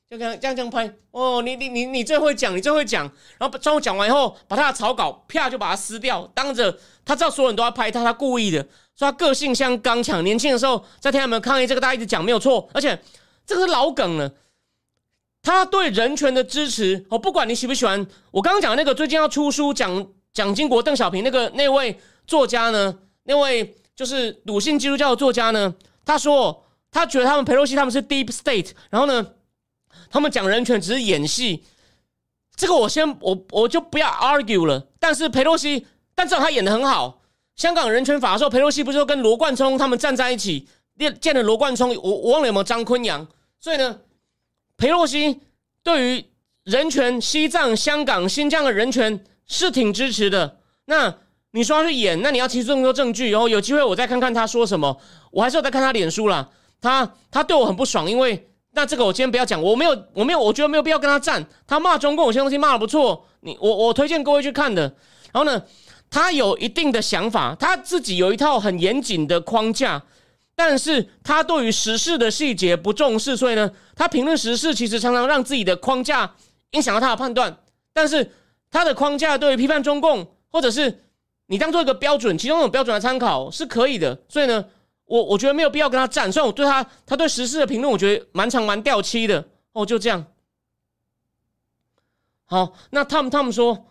[0.09, 3.03] 就这样这样这样拍哦，你你你你最会讲，你最会讲，
[3.37, 8.59] 然后最后讲完以后，把他的草稿啪就把它撕掉，当着他知道所有人都要拍他，他故意的，
[8.97, 12.99] 说他个性像刚强，年轻的时候在天安门抗议，这个大家一直讲没有错，而且
[13.45, 14.33] 这个是老梗了。
[15.43, 29.23] 他对人权的支持哦，不管你喜不喜欢，我刚刚讲那个最近要出书讲蒋经国、邓小平那个那位作家呢，那位就是鲁迅基督教的作家呢，他说他觉得他们佩洛西他们是 deep state，然后呢。
[30.09, 31.63] 他们讲人权只是演戏，
[32.55, 34.87] 这个我先我我就不要 argue 了。
[34.99, 37.21] 但是佩洛西，但至少他演的很好。
[37.55, 43.27] 香港人权法的时候，佩洛西不是说跟罗冠聪他们站在一起，见见了罗冠聪，我我忘了有没有张坤阳。
[43.59, 43.99] 所以呢，
[44.77, 45.39] 佩洛西
[45.83, 46.25] 对于
[46.63, 50.59] 人权，西藏、香港、新疆的人权是挺支持的。
[50.85, 51.13] 那
[51.51, 54.99] 你说他去演，那你要提出这么多证据，然后有机会我再看看他说什么。
[55.31, 56.49] 我还是要再看他脸书啦。
[56.81, 58.48] 他他对我很不爽，因为。
[58.71, 61.43] 那这个我今天不要讲，我没有，我没有，我觉得没有必要跟他战。
[61.65, 64.83] 他骂中共有些东西骂的不错，你我我推荐各位去看的。
[65.31, 65.61] 然后呢，
[66.09, 70.01] 他有一定的想法，他自己有一套很严谨的框架，
[70.55, 76.35] 但是他对于时事的细节不重视，所以呢，他评论时事其实常常让自己的框架
[76.71, 77.57] 影响到他的判断。
[77.91, 78.31] 但是
[78.69, 81.03] 他的框架对于批判中共，或者是
[81.47, 84.19] 你当做一个标准，其中一种标准来参考是可以的。
[84.29, 84.63] 所以呢。
[85.09, 89.43] 我我觉得没有必要跟他战，虽然我对他他对时事的评论，我觉得蛮长蛮掉漆的
[89.73, 90.23] 哦，就这样。
[92.45, 93.87] 好，那他们他们说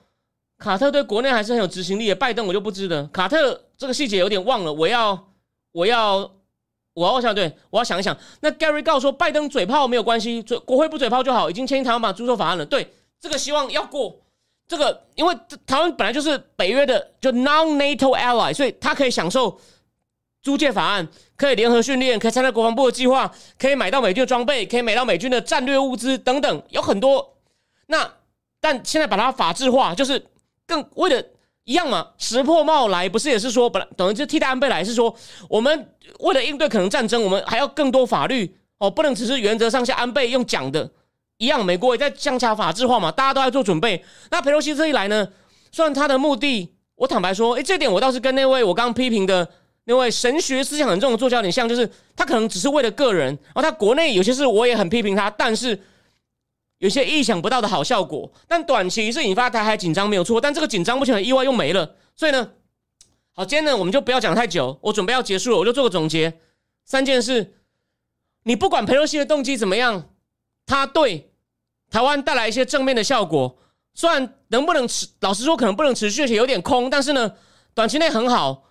[0.59, 3.05] 卡特对国内还是很有执行力的，拜登我就不知了。
[3.09, 5.33] 卡特这个细节有点忘了，我要
[5.73, 6.31] 我要
[6.95, 8.17] 我要想对，我要想一想。
[8.39, 12.65] 那 Gary 告说拜登嘴炮没有关系，嘴国会不嘴炮就好，已经签台湾法租售法案了。
[12.65, 14.21] 对，这个希望要过
[14.69, 19.59] 这个，因为台湾本来就是北约的就 non-NATO ally，所以他可以享受。
[20.41, 27.37] 租借法案可以联合训练，可以参加国防部的计划，可以买到美军的装备，可以买到美军的战略物资等等，有很多。
[27.87, 28.09] 那
[28.61, 30.25] 但现在把它法制化，就是
[30.67, 31.23] 更为了
[31.65, 32.09] 一样嘛？
[32.19, 35.15] 石破茂来不是也是说，本来等于就替代安倍来，是说
[35.49, 40.89] 我们为了应对可能战争，我们还要更多法律哦，不能只是原则上像安倍用讲的
[41.39, 41.65] 一样。
[41.65, 44.05] 美国也在降加法制化嘛，大家都在做准备。
[44.31, 45.29] 那佩洛西这一来呢，
[45.73, 49.49] 虽然他的目的，我坦白说，诶，这点我倒是跟那位我刚刚批评的。
[49.89, 55.81] 因为神学思想很重的作家有点像，就是他可能只是为了个人，然后他国内有些事我也很批评他，但是
[56.77, 58.31] 有些意想不到的好效果。
[58.47, 61.97] 但短期是引发台海紧张没有错，但这个紧张目前很意外又没了。
[62.15, 62.51] 所以呢，
[63.33, 66.39] 好，今天呢我们就不要讲太久，我准备要结束了，我就做个总结。
[66.85, 67.55] 三件事，
[68.43, 70.11] 你不管裴洛西的动机怎么样，
[70.67, 71.31] 他对
[71.91, 73.57] 台湾带来一些正面的效果，
[73.95, 77.33] 虽然能不能持，老实说可能不能持续，而且有点空，但是呢，
[77.73, 78.65] 短期内很好。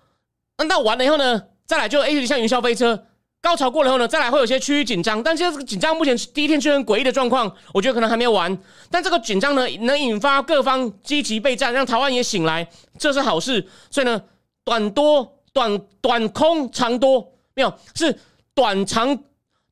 [0.66, 1.44] 那完了以后呢？
[1.66, 3.06] 再来就 A 像云霄飞车，
[3.42, 5.22] 高潮过了以后呢，再来会有些区域紧张。
[5.22, 8.58] 但这个紧张目前是第一天出现诡异的状况，我觉得可能还没有完。
[8.90, 13.68] 但这个紧张呢，能引发各方积极备战，让台湾也醒来，这是好事。
[13.92, 14.22] 所以呢，
[14.64, 18.18] 短多短短空长多没有是
[18.56, 19.20] 短长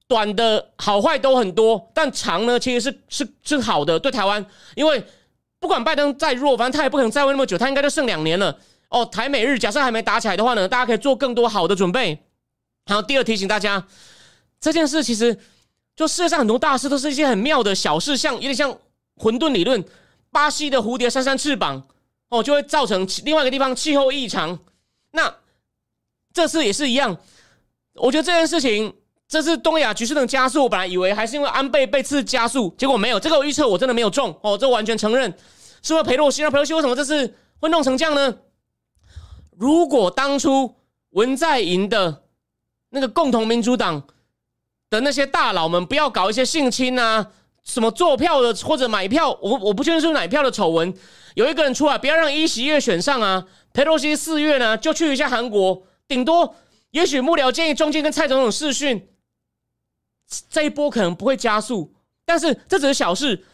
[0.07, 5.01] 短的好坏都很多，但长呢其实是是是好的，对台湾，因为
[5.61, 8.55] 不管拜登再弱，反正他也不可能在位那么久，他应该就剩两年了。
[8.95, 12.17] 哦，台美日假设还没打起来的话呢，大家可以做更多好的准备。
[12.85, 13.85] 好，第二提醒大家，
[14.61, 15.37] 这件事其实
[15.97, 18.77] 就世界上很多大事都是一些很妙的小事，像有点像
[19.17, 19.83] 混沌理论，
[20.31, 21.85] 巴西的蝴蝶扇扇翅膀，
[22.29, 24.57] 哦，就会造成另外一个地方气候异常。
[25.11, 25.35] 那
[26.33, 27.17] 这次也是一样，
[27.95, 28.95] 我觉得这件事情。
[29.27, 33.19] 这是东亚局势的加速，我本来以为还是因为安倍被刺加速，结果没有。
[33.19, 35.33] 这个预测我真的没有中哦，这完全承认。
[35.81, 36.43] 是不是裴洛西？
[36.43, 38.37] 那裴洛西为什么这次会弄成这样呢？
[39.57, 40.75] 如果当初
[41.11, 42.23] 文在寅的
[42.89, 44.07] 那个共同民主党
[44.89, 47.31] 的那些大佬们不要搞一些性侵啊、
[47.63, 50.93] 什么做票的或者买票，我我不确定是买票的丑闻，
[51.35, 53.47] 有一个人出来，不要让一席月选上啊。
[53.73, 56.55] 裴洛西四月呢就去一下韩国，顶多
[56.91, 59.09] 也许幕僚建议中间跟蔡总统视讯。
[60.49, 61.93] 这一波可能不会加速，
[62.25, 63.45] 但是这只是小事，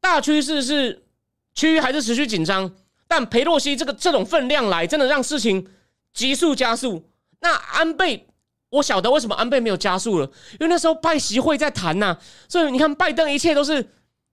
[0.00, 1.06] 大趋势是
[1.54, 2.74] 区域还是持续紧张。
[3.08, 5.66] 但裴洛西这个这种分量来，真的让事情
[6.12, 7.02] 急速加速。
[7.40, 8.28] 那安倍，
[8.70, 12.16] 我晓得为什么安倍没有加速了，因为那时候拜习会在谈呐。
[12.48, 13.84] 所以你看，拜登一切都是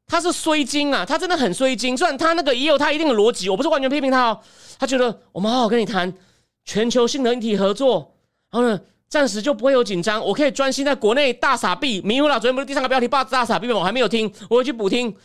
[0.06, 1.98] 他是衰精啊，他真的很衰精。
[1.98, 4.40] 虽然他那个也有他一定的逻辑，我不是完全批评他哦。
[4.78, 6.14] 他觉得我们好好跟你谈
[6.64, 8.16] 全球性的一体合作，
[8.52, 8.80] 然后呢？
[9.08, 12.02] 暂时就不会有紧张，我可以专心在国内大傻逼。
[12.02, 13.76] 迷糊了，昨天不是第三个标题，霸大傻逼吗？
[13.76, 15.16] 我还没有听，我会去补听。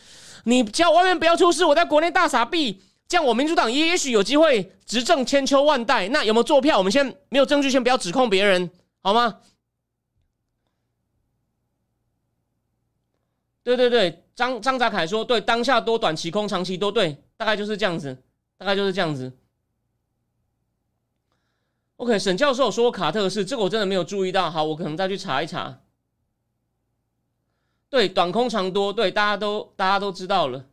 [0.45, 2.79] 你叫外面不要出事，我在国内大傻逼，
[3.11, 6.07] 这样我民主党也也许有机会执政千秋万代。
[6.07, 6.77] 那有没有做票？
[6.77, 9.41] 我们先没有证据，先不要指控别人，好吗？
[13.63, 18.23] 对对对，张张泽凯说对，当下多短期空，长期多对，大概就是这样子，
[18.57, 19.37] 大概就是这样子。
[21.97, 24.49] OK，沈教授说卡特是这个，我真的没有注意到。
[24.49, 25.81] 好，我可能再去查一查。
[27.89, 30.65] 对，短空长多，对，大家都大家都知道了。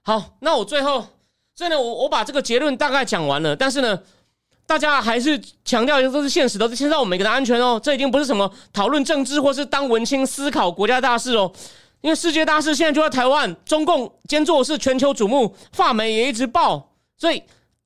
[0.00, 1.06] 好，那我最后，
[1.54, 3.54] 所以呢，我我把这个结论大概讲完了。
[3.54, 3.98] 但是呢，
[4.66, 7.80] 大家还是强调一个，这是现实的，现在我们每个人安全哦。
[7.82, 11.52] 这已经不是什么讨论政治或是当文青思考国家大事哦。
[12.00, 17.42] 因为世界大事现在就在台湾，中共兼做是全球瞩目，发媒也一直报，所以。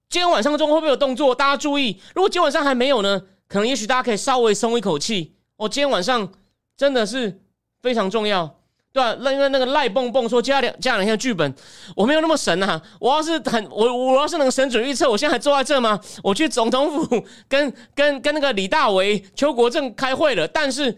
[0.08, 1.34] 今天晚上中会不会有动作？
[1.34, 5.34] 大家注意，如果今天晚上还没有呢，可能也许大家可以稍微松一口气。
[5.56, 6.32] 哦，今天晚上
[6.76, 7.40] 真的是
[7.82, 8.55] 非常重要，
[8.96, 9.14] 对吧？
[9.20, 11.54] 那因为那个赖蹦蹦说加两加两天剧本，
[11.94, 12.80] 我没有那么神啊。
[12.98, 16.00] 我要是很我我要是能神准预测，我现在还坐在这吗？
[16.22, 20.96] 我去总统府 跟跟跟那个李大为、邱国正开会了，但是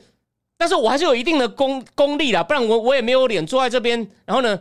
[0.57, 4.09] 但是我还是有一定的功功力的，不然我我也没有脸坐在这边。
[4.25, 4.57] 然后呢，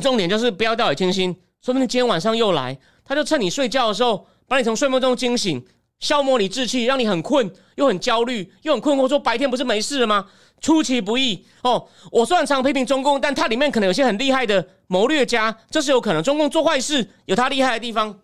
[0.00, 2.78] 重点就是不要掉以轻心，说不定今天晚上又来。
[3.04, 5.62] 他就趁你睡觉的时候，把你从睡梦中惊醒，
[5.98, 10.26] 消磨你志气，让你很困，又很焦虑，又很困惑，说白天不是没事了吗？
[10.60, 11.88] 出其不意哦！
[12.12, 16.22] 我虽然常批评中共，但它里面可能有些很厉害的谋略家，这是有可能。
[16.22, 18.20] 中共做坏事有他厉害的地方，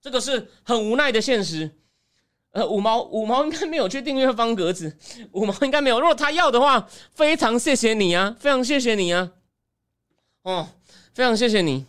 [0.00, 1.70] 这个是很无奈的现实。
[2.52, 4.96] 呃，五毛五毛应该没有去订阅方格子，
[5.32, 6.00] 五毛应该没有。
[6.00, 9.30] 如果他要的话，非常谢谢你啊，非常谢谢你啊，
[10.42, 10.68] 哦，
[11.14, 11.86] 非常谢谢你。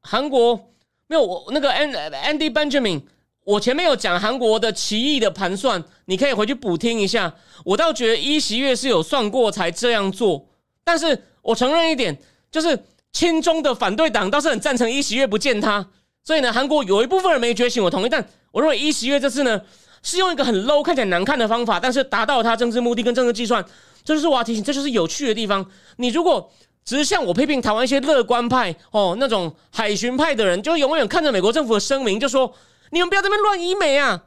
[0.00, 0.72] 韩国
[1.06, 3.02] 没有我那个 Andy Benjamin，
[3.44, 7.34] 我前面有讲韩国的奇异的盘算，你可以回去补听一下。
[7.64, 10.46] 我倒觉得一席月是有算过才这样做，
[10.84, 12.16] 但是我承认一点，
[12.50, 12.78] 就是
[13.12, 15.84] 亲中的反对党倒是很赞成一席月不见他。
[16.24, 18.08] 所以呢，韩国有一部分人没觉醒，我同意。
[18.08, 19.60] 但我认为一席月这次呢，
[20.04, 23.64] 是用一个很 low、看起来难看的方法，但是达到他政治目的跟政治计算。
[24.04, 25.66] 这就是我要提醒，这就是有趣的地方。
[25.96, 26.48] 你如果
[26.84, 32.52] 只是像我批评台湾一些乐观派哦，那种海巡派的人，就永远看着美国政府的声明，就说
[32.92, 34.26] 你们不要这边乱医美啊！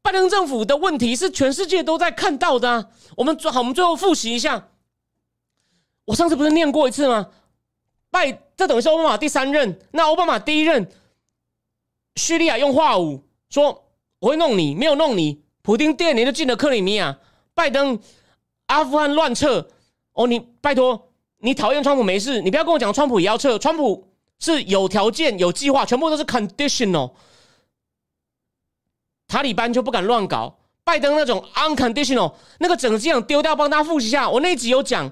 [0.00, 2.68] 拜登政府的问题是全世界都在看到的。
[2.68, 2.88] 啊
[3.18, 4.70] 我们最好，我们最后复习一下。
[6.06, 7.28] 我上次不是念过一次吗？
[8.10, 9.78] 拜，这等于是奥巴马第三任。
[9.90, 10.90] 那奥巴马第一任，
[12.16, 13.84] 叙利亚用化武说
[14.20, 15.42] 我会弄你，没有弄你。
[15.60, 17.18] 普京第二年就进了克里米亚。
[17.52, 18.00] 拜登，
[18.68, 19.68] 阿富汗乱撤
[20.14, 21.10] 哦，你拜托。
[21.44, 23.58] 你讨厌川普没事，你不要跟我讲川普也要撤。
[23.58, 27.12] 川普是有条件、有计划，全部都是 conditional。
[29.32, 30.58] 塔利班就不敢乱搞。
[30.84, 34.28] 拜登那种 unconditional，那个整个机场丢掉，帮大家复习下。
[34.28, 35.10] 我那集有讲，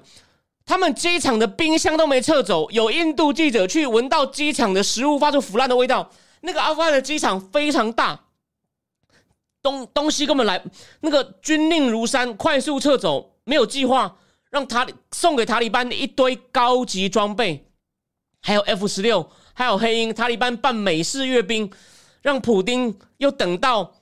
[0.63, 6.11] 他们机场的冰箱都没撤走，有印度记者去闻到机场的食物发出腐烂的味道。
[6.41, 8.19] 那个阿富汗的机场非常大，
[9.63, 10.63] 东东西根本来，
[10.99, 14.17] 那个军令如山，快速撤走，没有计划。
[14.51, 17.65] 让塔送给塔利班一堆高级装备，
[18.41, 20.13] 还有 F 十六，还有黑鹰。
[20.13, 21.71] 塔利班办美式阅兵，
[22.21, 23.93] 让普丁又等到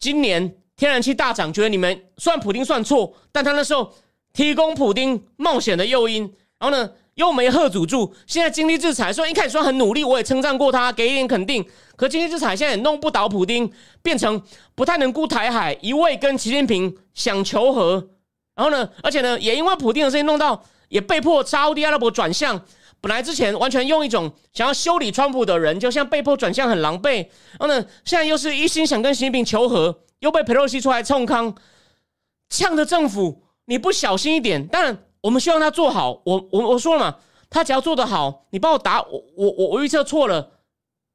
[0.00, 3.92] 今年天然气大涨，觉得你们算普丁算错，但他那时候
[4.32, 6.22] 提供普丁冒险的诱因，
[6.58, 8.14] 然后呢又没喝阻住。
[8.26, 11.62] 现在经济制裁，虽然一开始说很努力，我也称赞过他，给一点肯定。
[11.96, 13.70] 可经济制裁现在也弄不倒普丁，
[14.02, 14.42] 变成
[14.74, 18.08] 不太能顾台海，一味跟习近平想求和。
[18.56, 22.64] 然后呢，而且呢，也因为普丁的事情弄到，也被迫沙地阿拉伯转向。
[23.00, 27.26] 本来之前完全用一种想要修理川普的人，就像被迫转向很狼狈。
[27.58, 31.54] 然后呢，现在又是一心想跟习近平求和，又被佩洛西出来冲康，
[32.48, 36.20] 呛的政府，你不小心一点，当然我们希望他做好。
[36.24, 37.16] 我我我说了嘛，
[37.48, 40.50] 他只要做得好，你帮我打我我我我预测错了，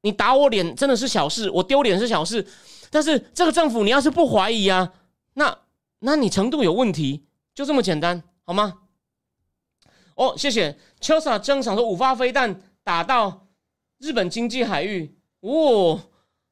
[0.02, 2.46] 你打我脸真的是小事，我丢脸是小事。
[2.90, 4.92] 但是这个政府，你要是不怀疑啊，
[5.34, 5.56] 那
[6.00, 7.24] 那你程度有问题，
[7.54, 8.74] 就这么简单，好吗？
[10.16, 10.76] 哦，谢谢。
[11.00, 13.46] 秋萨正常说五发飞弹打到
[13.98, 15.98] 日本经济海域，哇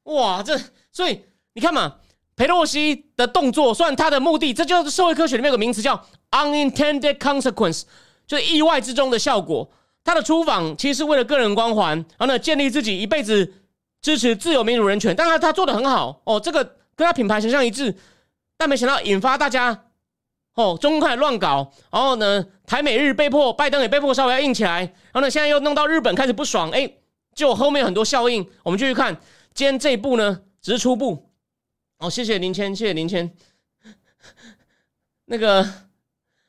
[0.03, 0.57] 哇，这
[0.91, 1.21] 所以
[1.53, 1.97] 你看嘛，
[2.35, 5.99] 佩洛西的动作，算他的目的，这就是社会科学里面有个名词叫
[6.31, 7.83] unintended consequence，
[8.27, 9.69] 就是意外之中的效果。
[10.03, 13.51] 他的出访其实是为了个人光环，然后呢，建立自己一辈子
[14.01, 15.15] 支持自由民主人权。
[15.15, 16.63] 但是他做的很好哦，这个
[16.95, 17.95] 跟他品牌形象一致，
[18.57, 19.84] 但没想到引发大家。
[20.55, 26.89] 哦，中共开始乱搞，然后呢，台美日被迫，拜登也被迫稍微要硬起来，然后呢，现在又弄到日本开始不爽，哎，
[27.35, 29.15] 就后面很多效应，我们继续看，
[29.53, 31.29] 今天这一步呢，只是初步。
[31.99, 33.31] 哦，谢谢林谦，谢谢林谦。
[35.25, 35.67] 那个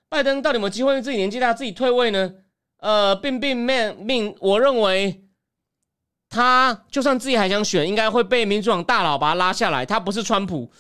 [0.09, 1.01] 拜登到底有没有机会？
[1.03, 2.33] 自己年纪大，自己退位呢？
[2.79, 5.25] 呃，并并命命，我认为
[6.29, 9.85] 他就算自己还想选，应该会被民主党大佬把他拉下来。
[9.85, 10.71] 他不是川普。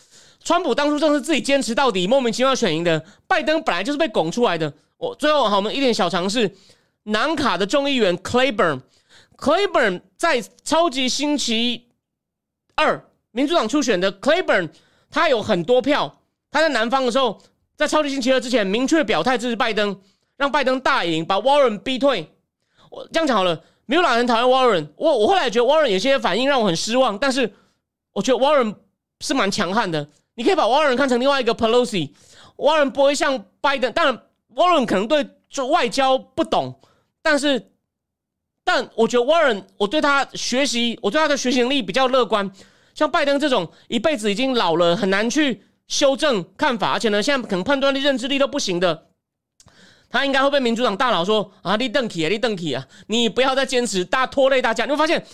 [0.46, 3.04] 川普当初正是自己坚持到底，莫名其妙选赢的。
[3.26, 4.72] 拜登本来就是被拱出来的。
[4.96, 6.54] 我最后好，我们一点小尝试。
[7.02, 11.88] 南卡的众议员 Clayburn，Clayburn 在超级星期
[12.76, 14.70] 二民主党初选的 Clayburn，
[15.10, 16.20] 他有很多票。
[16.52, 17.42] 他在南方的时候，
[17.74, 20.00] 在超级星期二之前明确表态支持拜登，
[20.36, 22.32] 让拜登大赢，把 Warren 逼退。
[22.88, 24.90] 我这样讲好了，没有哪人讨厌 Warren。
[24.94, 27.52] 我我后来觉得 Warren 有些反应让我很失望，但是
[28.12, 28.76] 我觉得 Warren
[29.18, 30.06] 是蛮强悍的。
[30.36, 34.22] 你可以把 Warren 看成另外一个 Pelosi，Warren 不会像拜登，当然
[34.54, 36.78] Warren 可能对做外交不懂，
[37.22, 37.70] 但是，
[38.62, 42.50] 但我觉得 Warren 我对他学习，我对他的学习能力比较乐观。
[42.94, 49.06] 像拜登这种一辈子已经老了，很难去修正看法，而且呢，现在可能判断力、认知力都不行的，
[50.10, 54.84] 他应该会被民主党大佬说啊，你邓启啊，你邓启啊，你不要再坚持，大拖累大家。
[54.84, 55.24] 你会发现，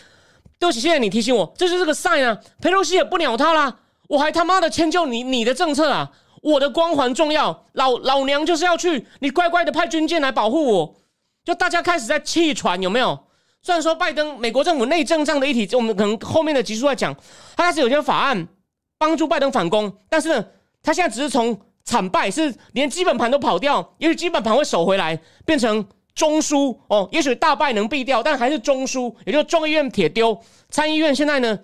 [0.61, 3.79] 对不起，谢谢你提醒我，这就是个 sign 啊，佩洛西也不鸟他啦。
[4.13, 6.11] 我还他妈的迁就你你的政策啊！
[6.43, 10.95] 我的光环重要，老老娘就是要去，你乖乖的派军舰来保护我。
[11.47, 13.19] 就大家开始在气喘，有没有？
[13.63, 17.17] 虽然说拜登美国政府内政上的议题，我们可能后面的集数在讲，
[17.57, 18.47] 他开始有些法案
[18.99, 20.45] 帮助拜登反攻，但是呢，
[20.83, 25.83] 他现在只是从惨败，是连基本盘都跑掉，也许基本盘会守回来，变成
[26.15, 30.39] 中枢哦，也许大败能避掉，但还是中枢，也就是众议院铁丢，
[30.69, 31.59] 参议院现在呢？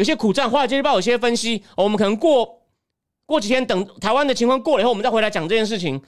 [0.00, 2.62] 有些苦战，华尔街日报有些分析，我们可能过
[3.26, 6.00] 过几天，等台湾的情况过了以后，我们再回来讲这件事情。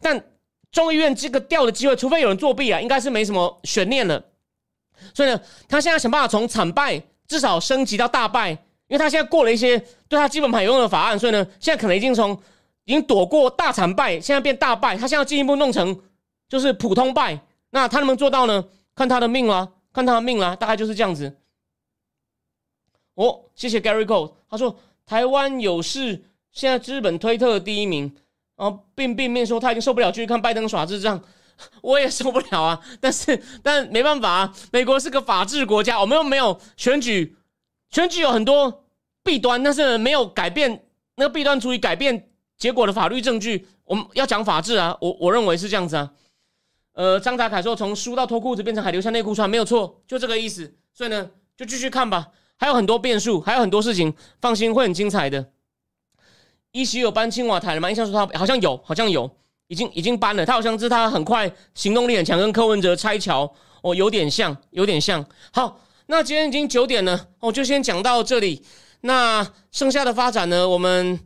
[0.00, 0.24] 但
[0.70, 4.22] 众议院这个调的机会，除非有人作弊啊，应该是没什么悬念了。
[5.12, 8.58] 所以呢，他现在想办法从惨败至少升级到大败，因
[8.90, 9.76] 为他现在过了一些
[10.06, 12.30] 对他基本盘有用的法案，所以呢，现在可能已经从
[12.84, 14.96] 已经躲过大惨败，现在变大败。
[14.96, 16.00] 他现在进一步弄成
[16.48, 17.40] 就是普通败，
[17.70, 18.64] 那他能不能做到呢？
[18.94, 21.39] 看他的命啦，看他的命啦，大概就是这样子。
[23.20, 24.32] 哦，谢谢 Gary Cole。
[24.48, 28.10] 他说台湾有事，现在日本推特第一名，
[28.56, 31.22] 然后并并面说他已经受不了继续看拜登耍智障，
[31.82, 32.80] 我也受不了啊。
[32.98, 37.36] 但是但没办法啊，美国是个法治国家，我们又没有选举，
[37.90, 38.86] 选举有很多
[39.22, 43.68] 弊端，但是没有改变那个弊端足以改变结果的法律证据。
[43.84, 46.10] 我们要讲法治啊，我我认为是这样子啊。
[46.94, 50.74] 呃，张达凯说从输到脱裤子变成海流向内裤穿，没有错，就这个意思。
[50.94, 52.28] 所以呢，就继续看吧。
[52.60, 55.50] 还有很多变数，还有很多事情，放心会很精彩的。
[56.72, 57.88] 一席有搬青瓦台了吗？
[57.88, 59.28] 印象说他好像有，好像有，
[59.68, 60.44] 已经已经搬了。
[60.44, 63.50] 他好像是他很快，行动力很强，跟柯文哲拆桥
[63.80, 65.24] 哦，有点像，有点像。
[65.52, 68.62] 好，那今天已经九点了，我就先讲到这里。
[69.00, 70.68] 那剩下的发展呢？
[70.68, 71.18] 我们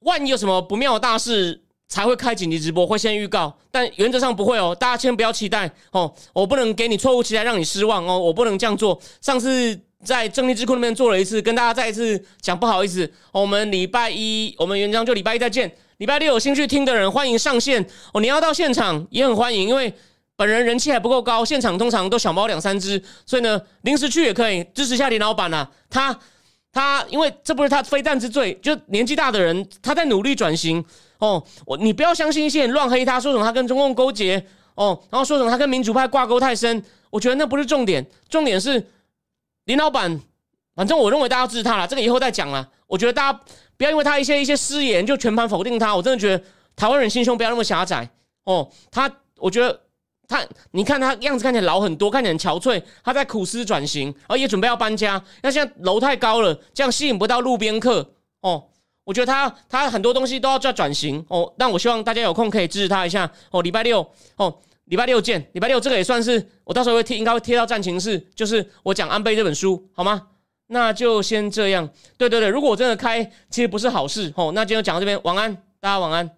[0.00, 3.56] 万一有什么不妙的大事，才会开紧急直播，会先预告。
[3.70, 6.14] 但原则上不会哦，大家千万不要期待哦。
[6.34, 8.18] 我不能给你错误期待，让你失望哦。
[8.18, 9.00] 我不能这样做。
[9.22, 9.80] 上次。
[10.04, 13.10] 在正立智库那边做了一次，跟大家再一次讲不好意思。
[13.32, 15.70] 我们礼拜一，我们原章就礼拜一再见。
[15.96, 18.20] 礼拜六有兴趣听的人欢迎上线哦。
[18.20, 19.92] 你要到现场也很欢迎，因为
[20.36, 25.66] 本人人气还不够高，现场通常都小猫两三只，所以呢临时去也可以支持一下林老板呐。
[25.88, 26.16] 他
[26.72, 30.84] 他因为这不是他非战之罪，就年纪大的人他在努力转型
[31.18, 31.42] 哦。
[31.64, 34.44] 我你不要相信一些人乱黑他，说什么他跟中共勾结
[34.74, 36.82] 哦，然后说什么他跟民主派挂钩太深。
[37.10, 38.84] 我觉得那不是重点，重点是
[39.64, 40.20] 林老板。
[40.74, 42.68] 反正我认为大家支持他了，这个以后再讲了。
[42.88, 43.40] 我觉得大家
[43.76, 45.94] 不要因为他一些一些失言就全盘否定他。
[45.94, 46.44] 我真的觉得
[46.74, 48.08] 台湾人心胸不要那么狭窄
[48.42, 48.68] 哦。
[48.90, 49.80] 他我觉得
[50.26, 52.82] 他，你看他样子看起来老很多，看起来很憔悴。
[53.04, 55.22] 他在苦思转型，而也准备要搬家。
[55.42, 58.64] 那现在楼太高了，这样吸引不到路边客哦。
[59.04, 61.54] 我觉得他他很多东西都要在转型哦。
[61.56, 63.62] 但我希望大家有空可以支持他一下哦。
[63.62, 64.04] 礼拜六
[64.34, 65.48] 哦，礼拜六见。
[65.52, 70.28] 礼拜六这个也算是我到时候会贴，应该会贴到战情室，就是我讲安倍这本书，好吗？
[70.66, 71.88] 那就先这样。
[72.16, 74.52] 对对对，如果我真的开，其实不是好事哦。
[74.54, 76.30] 那今天讲到这边，晚安，大家晚安。